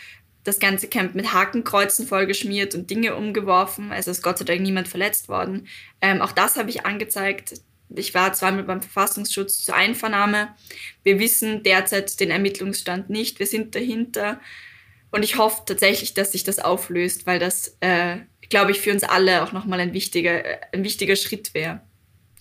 das 0.45 0.59
ganze 0.59 0.89
Camp 0.89 1.15
mit 1.15 1.35
Hakenkreuzen 1.35 2.07
vollgeschmiert 2.07 2.75
und 2.75 2.89
Dinge 2.89 3.17
umgeworfen. 3.17 3.93
Also 3.93 4.11
ist 4.11 4.23
Gott 4.23 4.39
sei 4.39 4.45
Dank 4.45 4.61
niemand 4.61 4.89
verletzt 4.89 5.29
worden. 5.29 5.67
Ähm, 6.01 6.23
auch 6.23 6.33
das 6.33 6.57
habe 6.57 6.71
ich 6.71 6.87
angezeigt. 6.87 7.61
Ich 7.95 8.15
war 8.15 8.33
zweimal 8.33 8.65
beim 8.65 8.81
Verfassungsschutz 8.81 9.65
zur 9.65 9.75
Einvernahme. 9.75 10.55
Wir 11.03 11.19
wissen 11.19 11.63
derzeit 11.63 12.19
den 12.21 12.31
Ermittlungsstand 12.31 13.11
nicht. 13.11 13.39
Wir 13.39 13.47
sind 13.47 13.75
dahinter. 13.75 14.41
Und 15.11 15.23
ich 15.23 15.37
hoffe 15.37 15.63
tatsächlich, 15.67 16.15
dass 16.15 16.33
sich 16.33 16.45
das 16.45 16.59
auflöst, 16.59 17.27
weil 17.27 17.39
das, 17.39 17.77
äh, 17.81 18.19
glaube 18.49 18.71
ich, 18.71 18.81
für 18.81 18.93
uns 18.93 19.03
alle 19.03 19.43
auch 19.43 19.53
nochmal 19.53 19.81
ein 19.81 19.93
wichtiger, 19.93 20.43
ein 20.73 20.85
wichtiger 20.85 21.17
Schritt 21.17 21.55
wäre. 21.55 21.83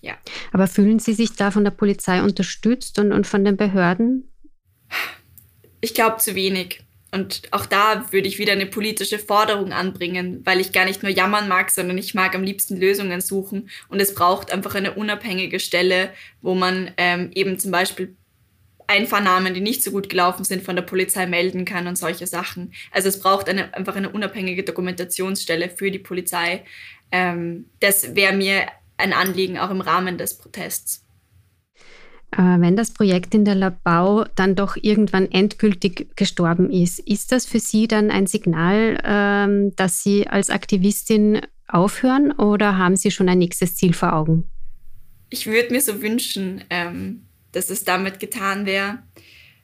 Ja. 0.06 0.14
Aber 0.52 0.68
fühlen 0.68 1.00
Sie 1.00 1.14
sich 1.14 1.34
da 1.34 1.50
von 1.50 1.64
der 1.64 1.72
Polizei 1.72 2.22
unterstützt 2.22 2.98
und, 3.00 3.12
und 3.12 3.26
von 3.26 3.44
den 3.44 3.56
Behörden? 3.56 4.30
Ich 5.80 5.94
glaube 5.94 6.18
zu 6.18 6.36
wenig. 6.36 6.80
Und 7.10 7.42
auch 7.50 7.66
da 7.66 8.06
würde 8.12 8.28
ich 8.28 8.38
wieder 8.38 8.52
eine 8.52 8.66
politische 8.66 9.18
Forderung 9.18 9.72
anbringen, 9.72 10.42
weil 10.44 10.60
ich 10.60 10.72
gar 10.72 10.84
nicht 10.84 11.02
nur 11.02 11.10
jammern 11.10 11.48
mag, 11.48 11.70
sondern 11.70 11.98
ich 11.98 12.14
mag 12.14 12.34
am 12.34 12.44
liebsten 12.44 12.76
Lösungen 12.76 13.20
suchen. 13.20 13.68
Und 13.88 14.00
es 14.00 14.14
braucht 14.14 14.52
einfach 14.52 14.74
eine 14.74 14.94
unabhängige 14.94 15.58
Stelle, 15.58 16.10
wo 16.40 16.54
man 16.54 16.92
ähm, 16.98 17.30
eben 17.34 17.58
zum 17.58 17.72
Beispiel 17.72 18.16
Einvernahmen, 18.86 19.54
die 19.54 19.60
nicht 19.60 19.82
so 19.82 19.90
gut 19.90 20.08
gelaufen 20.08 20.44
sind, 20.44 20.62
von 20.62 20.76
der 20.76 20.82
Polizei 20.82 21.26
melden 21.26 21.64
kann 21.64 21.88
und 21.88 21.98
solche 21.98 22.28
Sachen. 22.28 22.72
Also 22.92 23.08
es 23.08 23.18
braucht 23.18 23.48
eine, 23.48 23.74
einfach 23.74 23.96
eine 23.96 24.10
unabhängige 24.10 24.62
Dokumentationsstelle 24.62 25.70
für 25.70 25.90
die 25.90 25.98
Polizei. 25.98 26.64
Ähm, 27.10 27.70
das 27.80 28.14
wäre 28.14 28.36
mir 28.36 28.66
ein 28.96 29.12
Anliegen 29.12 29.58
auch 29.58 29.70
im 29.70 29.80
Rahmen 29.80 30.18
des 30.18 30.38
Protests. 30.38 31.06
Äh, 32.32 32.60
wenn 32.60 32.76
das 32.76 32.92
Projekt 32.92 33.34
in 33.34 33.44
der 33.44 33.54
Labau 33.54 34.24
dann 34.34 34.54
doch 34.54 34.76
irgendwann 34.76 35.30
endgültig 35.30 36.16
gestorben 36.16 36.70
ist, 36.70 36.98
ist 36.98 37.32
das 37.32 37.46
für 37.46 37.60
Sie 37.60 37.88
dann 37.88 38.10
ein 38.10 38.26
Signal, 38.26 39.00
ähm, 39.04 39.74
dass 39.76 40.02
Sie 40.02 40.26
als 40.26 40.50
Aktivistin 40.50 41.40
aufhören 41.68 42.32
oder 42.32 42.78
haben 42.78 42.96
Sie 42.96 43.10
schon 43.10 43.28
ein 43.28 43.38
nächstes 43.38 43.76
Ziel 43.76 43.92
vor 43.92 44.12
Augen? 44.12 44.50
Ich 45.30 45.46
würde 45.46 45.72
mir 45.72 45.80
so 45.80 46.02
wünschen, 46.02 46.64
ähm, 46.70 47.26
dass 47.52 47.70
es 47.70 47.84
damit 47.84 48.20
getan 48.20 48.66
wäre. 48.66 48.98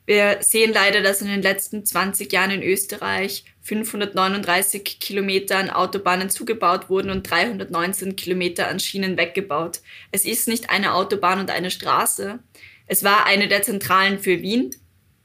Wir 0.04 0.38
sehen 0.40 0.72
leider, 0.72 1.00
dass 1.00 1.22
in 1.22 1.28
den 1.28 1.42
letzten 1.42 1.84
20 1.84 2.32
Jahren 2.32 2.50
in 2.50 2.62
Österreich 2.62 3.44
539 3.60 4.98
Kilometer 4.98 5.58
an 5.58 5.70
Autobahnen 5.70 6.28
zugebaut 6.28 6.90
wurden 6.90 7.10
und 7.10 7.30
319 7.30 8.16
Kilometer 8.16 8.68
an 8.68 8.80
Schienen 8.80 9.16
weggebaut. 9.16 9.80
Es 10.10 10.24
ist 10.24 10.48
nicht 10.48 10.70
eine 10.70 10.94
Autobahn 10.94 11.38
und 11.38 11.50
eine 11.50 11.70
Straße. 11.70 12.40
Es 12.86 13.04
war 13.04 13.26
eine 13.26 13.46
der 13.46 13.62
Zentralen 13.62 14.18
für 14.18 14.42
Wien. 14.42 14.74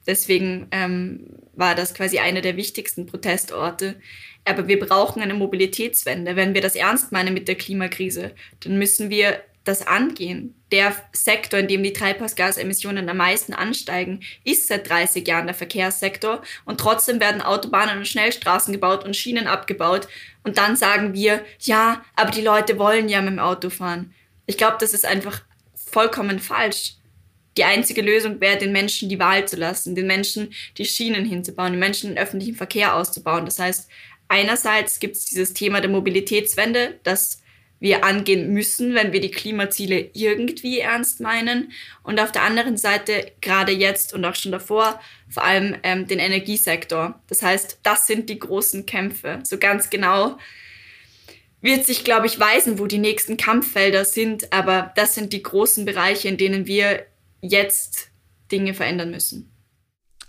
Deswegen 0.05 0.67
ähm, 0.71 1.25
war 1.53 1.73
das 1.73 1.95
quasi 1.95 2.19
einer 2.19 2.41
der 2.41 2.55
wichtigsten 2.55 3.07
Protestorte. 3.07 3.95
Aber 4.45 4.67
wir 4.67 4.79
brauchen 4.79 5.21
eine 5.21 5.33
Mobilitätswende. 5.33 6.35
Wenn 6.35 6.53
wir 6.53 6.61
das 6.61 6.75
ernst 6.75 7.11
meinen 7.11 7.33
mit 7.33 7.47
der 7.47 7.55
Klimakrise, 7.55 8.33
dann 8.61 8.77
müssen 8.77 9.09
wir 9.09 9.41
das 9.67 9.86
angehen. 9.86 10.56
Der 10.71 10.95
Sektor, 11.13 11.60
in 11.60 11.67
dem 11.67 11.84
die 11.84 11.93
Treibhausgasemissionen 11.93 13.10
am 13.10 13.17
meisten 13.17 13.53
ansteigen, 13.53 14.21
ist 14.43 14.67
seit 14.67 14.89
30 14.89 15.27
Jahren 15.27 15.47
der 15.47 15.56
Verkehrssektor 15.56 16.41
und 16.65 16.80
trotzdem 16.80 17.19
werden 17.19 17.41
Autobahnen 17.41 17.99
und 17.99 18.08
Schnellstraßen 18.08 18.73
gebaut 18.73 19.06
und 19.06 19.15
Schienen 19.15 19.47
abgebaut 19.47 20.08
und 20.43 20.58
dann 20.58 20.75
sagen 20.75 21.13
wir, 21.13 21.45
ja, 21.62 22.03
aber 22.15 22.32
die 22.32 22.41
Leute 22.41 22.80
wollen 22.80 23.10
ja 23.10 23.21
mit 23.21 23.32
dem 23.32 23.39
Auto 23.39 23.69
fahren. 23.69 24.13
Ich 24.45 24.58
glaube, 24.58 24.77
das 24.80 24.93
ist 24.93 25.06
einfach 25.06 25.41
vollkommen 25.73 26.39
falsch. 26.39 26.93
Die 27.58 27.63
einzige 27.63 28.01
Lösung 28.01 28.39
wäre, 28.39 28.58
den 28.58 28.71
Menschen 28.71 29.10
die 29.10 29.19
Wahl 29.19 29.47
zu 29.47 29.56
lassen, 29.56 29.95
den 29.95 30.08
Menschen 30.08 30.53
die 30.77 30.86
Schienen 30.86 31.25
hinzubauen, 31.25 31.73
den 31.73 31.80
Menschen 31.80 32.12
den 32.12 32.17
öffentlichen 32.19 32.56
Verkehr 32.56 32.95
auszubauen. 32.95 33.45
Das 33.45 33.60
heißt, 33.60 33.89
einerseits 34.27 34.99
gibt 34.99 35.15
es 35.15 35.25
dieses 35.25 35.53
Thema 35.53 35.82
der 35.82 35.89
Mobilitätswende, 35.89 36.99
das 37.03 37.41
wir 37.79 38.03
angehen 38.03 38.53
müssen, 38.53 38.95
wenn 38.95 39.13
wir 39.13 39.21
die 39.21 39.31
Klimaziele 39.31 40.09
irgendwie 40.13 40.79
ernst 40.79 41.19
meinen. 41.19 41.71
Und 42.03 42.19
auf 42.19 42.31
der 42.31 42.43
anderen 42.43 42.77
Seite, 42.77 43.31
gerade 43.41 43.71
jetzt 43.71 44.13
und 44.13 44.25
auch 44.25 44.35
schon 44.35 44.51
davor, 44.51 44.99
vor 45.29 45.43
allem 45.43 45.75
ähm, 45.83 46.07
den 46.07 46.19
Energiesektor. 46.19 47.19
Das 47.27 47.41
heißt, 47.41 47.79
das 47.83 48.07
sind 48.07 48.29
die 48.29 48.39
großen 48.39 48.85
Kämpfe. 48.85 49.39
So 49.43 49.57
ganz 49.57 49.89
genau 49.89 50.37
wird 51.61 51.85
sich, 51.85 52.03
glaube 52.03 52.27
ich, 52.27 52.39
weisen, 52.39 52.79
wo 52.79 52.85
die 52.85 52.97
nächsten 52.99 53.37
Kampffelder 53.37 54.05
sind. 54.05 54.51
Aber 54.53 54.91
das 54.95 55.15
sind 55.15 55.33
die 55.33 55.43
großen 55.43 55.85
Bereiche, 55.85 56.27
in 56.27 56.37
denen 56.37 56.65
wir 56.65 57.05
jetzt 57.41 58.09
Dinge 58.51 58.73
verändern 58.73 59.11
müssen. 59.11 59.51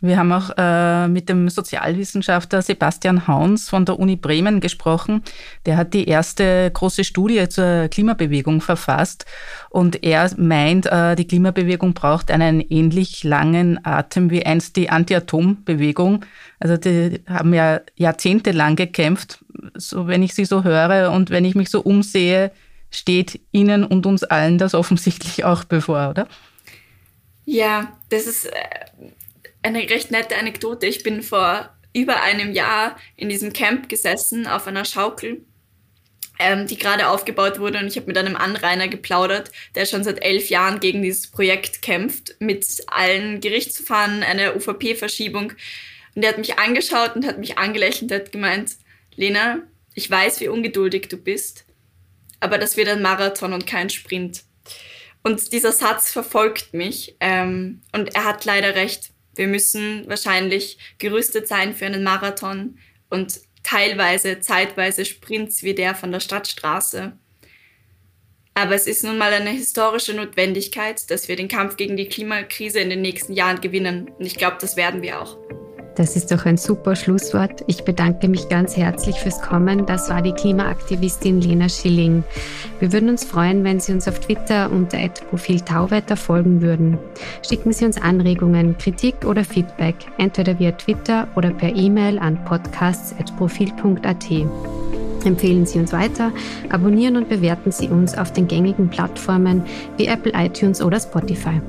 Wir 0.00 0.16
haben 0.16 0.30
auch 0.30 0.50
äh, 0.56 1.08
mit 1.08 1.28
dem 1.28 1.48
Sozialwissenschaftler 1.48 2.62
Sebastian 2.62 3.26
Hauns 3.26 3.68
von 3.68 3.84
der 3.84 3.98
Uni 3.98 4.14
Bremen 4.14 4.60
gesprochen. 4.60 5.24
Der 5.66 5.76
hat 5.76 5.92
die 5.92 6.06
erste 6.06 6.70
große 6.72 7.02
Studie 7.02 7.48
zur 7.48 7.88
Klimabewegung 7.88 8.60
verfasst 8.60 9.26
und 9.70 10.04
er 10.04 10.30
meint, 10.36 10.86
äh, 10.86 11.16
die 11.16 11.26
Klimabewegung 11.26 11.94
braucht 11.94 12.30
einen 12.30 12.60
ähnlich 12.60 13.24
langen 13.24 13.84
Atem 13.84 14.30
wie 14.30 14.46
einst 14.46 14.76
die 14.76 14.88
Anti-Atom-Bewegung. 14.88 16.24
Also 16.60 16.76
die 16.76 17.20
haben 17.28 17.52
ja 17.52 17.80
jahrzehntelang 17.96 18.76
gekämpft, 18.76 19.44
so 19.74 20.06
wenn 20.06 20.22
ich 20.22 20.32
sie 20.32 20.44
so 20.44 20.62
höre 20.62 21.10
und 21.10 21.30
wenn 21.30 21.44
ich 21.44 21.56
mich 21.56 21.70
so 21.70 21.80
umsehe, 21.80 22.52
steht 22.90 23.40
Ihnen 23.50 23.84
und 23.84 24.06
uns 24.06 24.22
allen 24.22 24.58
das 24.58 24.74
offensichtlich 24.74 25.44
auch 25.44 25.64
bevor, 25.64 26.10
oder? 26.10 26.28
Ja, 27.44 27.92
das 28.10 28.26
ist 28.26 28.46
äh, 28.46 28.52
eine 29.68 29.88
recht 29.90 30.10
nette 30.10 30.36
Anekdote. 30.36 30.86
Ich 30.86 31.02
bin 31.02 31.22
vor 31.22 31.70
über 31.92 32.22
einem 32.22 32.52
Jahr 32.52 32.98
in 33.16 33.28
diesem 33.28 33.52
Camp 33.52 33.88
gesessen 33.88 34.46
auf 34.46 34.66
einer 34.66 34.84
Schaukel, 34.84 35.44
ähm, 36.38 36.66
die 36.66 36.78
gerade 36.78 37.08
aufgebaut 37.08 37.58
wurde 37.58 37.78
und 37.78 37.86
ich 37.86 37.96
habe 37.96 38.06
mit 38.06 38.16
einem 38.16 38.36
Anrainer 38.36 38.88
geplaudert, 38.88 39.50
der 39.74 39.86
schon 39.86 40.04
seit 40.04 40.22
elf 40.24 40.48
Jahren 40.48 40.80
gegen 40.80 41.02
dieses 41.02 41.30
Projekt 41.30 41.82
kämpft, 41.82 42.36
mit 42.38 42.66
allen 42.86 43.40
Gerichtsverfahren, 43.40 44.22
einer 44.22 44.56
UVP-Verschiebung. 44.56 45.52
Und 46.14 46.22
der 46.22 46.30
hat 46.30 46.38
mich 46.38 46.58
angeschaut 46.58 47.14
und 47.16 47.26
hat 47.26 47.38
mich 47.38 47.58
angelächelt 47.58 48.10
und 48.10 48.18
hat 48.18 48.32
gemeint, 48.32 48.76
Lena, 49.16 49.62
ich 49.94 50.10
weiß, 50.10 50.40
wie 50.40 50.48
ungeduldig 50.48 51.08
du 51.08 51.16
bist, 51.16 51.64
aber 52.40 52.58
das 52.58 52.76
wird 52.76 52.88
ein 52.88 53.02
Marathon 53.02 53.52
und 53.52 53.66
kein 53.66 53.90
Sprint. 53.90 54.44
Und 55.22 55.52
dieser 55.52 55.72
Satz 55.72 56.12
verfolgt 56.12 56.72
mich 56.72 57.16
ähm, 57.20 57.82
und 57.92 58.14
er 58.14 58.24
hat 58.24 58.44
leider 58.44 58.74
recht. 58.74 59.10
Wir 59.38 59.46
müssen 59.46 60.08
wahrscheinlich 60.08 60.78
gerüstet 60.98 61.48
sein 61.48 61.74
für 61.74 61.86
einen 61.86 62.02
Marathon 62.02 62.78
und 63.08 63.40
teilweise, 63.62 64.40
zeitweise 64.40 65.04
Sprints 65.04 65.62
wie 65.62 65.74
der 65.74 65.94
von 65.94 66.12
der 66.12 66.20
Stadtstraße. 66.20 67.12
Aber 68.54 68.74
es 68.74 68.88
ist 68.88 69.04
nun 69.04 69.18
mal 69.18 69.32
eine 69.32 69.50
historische 69.50 70.14
Notwendigkeit, 70.14 71.08
dass 71.10 71.28
wir 71.28 71.36
den 71.36 71.46
Kampf 71.46 71.76
gegen 71.76 71.96
die 71.96 72.08
Klimakrise 72.08 72.80
in 72.80 72.90
den 72.90 73.02
nächsten 73.02 73.32
Jahren 73.32 73.60
gewinnen. 73.60 74.10
Und 74.18 74.26
ich 74.26 74.34
glaube, 74.34 74.56
das 74.60 74.76
werden 74.76 75.00
wir 75.00 75.22
auch. 75.22 75.38
Das 75.98 76.14
ist 76.14 76.30
doch 76.30 76.46
ein 76.46 76.56
super 76.56 76.94
Schlusswort. 76.94 77.64
Ich 77.66 77.82
bedanke 77.82 78.28
mich 78.28 78.48
ganz 78.48 78.76
herzlich 78.76 79.18
fürs 79.18 79.42
Kommen. 79.42 79.84
Das 79.84 80.08
war 80.08 80.22
die 80.22 80.30
Klimaaktivistin 80.30 81.40
Lena 81.40 81.68
Schilling. 81.68 82.22
Wir 82.78 82.92
würden 82.92 83.08
uns 83.08 83.24
freuen, 83.24 83.64
wenn 83.64 83.80
Sie 83.80 83.92
uns 83.92 84.06
auf 84.06 84.20
Twitter 84.20 84.70
unter 84.70 84.96
Profil 85.28 85.60
Tauwetter 85.60 86.16
folgen 86.16 86.62
würden. 86.62 86.98
Schicken 87.46 87.72
Sie 87.72 87.84
uns 87.84 88.00
Anregungen, 88.00 88.78
Kritik 88.78 89.24
oder 89.24 89.42
Feedback, 89.42 89.96
entweder 90.18 90.56
via 90.60 90.70
Twitter 90.70 91.26
oder 91.34 91.50
per 91.50 91.74
E-Mail 91.74 92.20
an 92.20 92.44
podcasts.profil.at. 92.44 94.26
Empfehlen 95.24 95.66
Sie 95.66 95.80
uns 95.80 95.92
weiter, 95.92 96.30
abonnieren 96.68 97.16
und 97.16 97.28
bewerten 97.28 97.72
Sie 97.72 97.88
uns 97.88 98.16
auf 98.16 98.32
den 98.32 98.46
gängigen 98.46 98.88
Plattformen 98.88 99.64
wie 99.96 100.06
Apple 100.06 100.32
iTunes 100.36 100.80
oder 100.80 101.00
Spotify. 101.00 101.60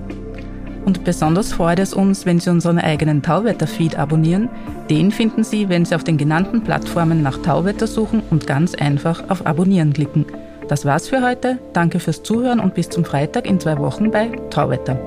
Und 0.86 1.04
besonders 1.04 1.54
freut 1.54 1.80
es 1.80 1.94
uns, 1.94 2.26
wenn 2.26 2.40
Sie 2.40 2.50
unseren 2.50 2.80
eigenen 2.80 3.22
Tauwetter-Feed 3.22 3.98
abonnieren. 3.98 4.50
Den 4.90 5.12
finden 5.12 5.44
Sie, 5.44 5.70
wenn 5.70 5.86
Sie 5.86 5.96
auf 5.96 6.04
den 6.04 6.18
genannten 6.18 6.64
Plattformen 6.64 7.22
nach 7.22 7.38
Tauwetter 7.42 7.88
suchen 7.88 8.24
und 8.30 8.48
ganz 8.48 8.76
einfach 8.76 9.30
auf 9.30 9.46
Abonnieren 9.46 9.94
klicken. 9.94 10.26
Das 10.68 10.86
war's 10.86 11.08
für 11.08 11.22
heute. 11.22 11.58
Danke 11.74 12.00
fürs 12.00 12.24
Zuhören 12.24 12.60
und 12.60 12.76
bis 12.76 12.90
zum 12.90 13.04
Freitag 13.04 13.48
in 13.48 13.60
zwei 13.60 13.78
Wochen 13.78 14.12
bei 14.12 14.28
Tauwetter. 14.50 15.00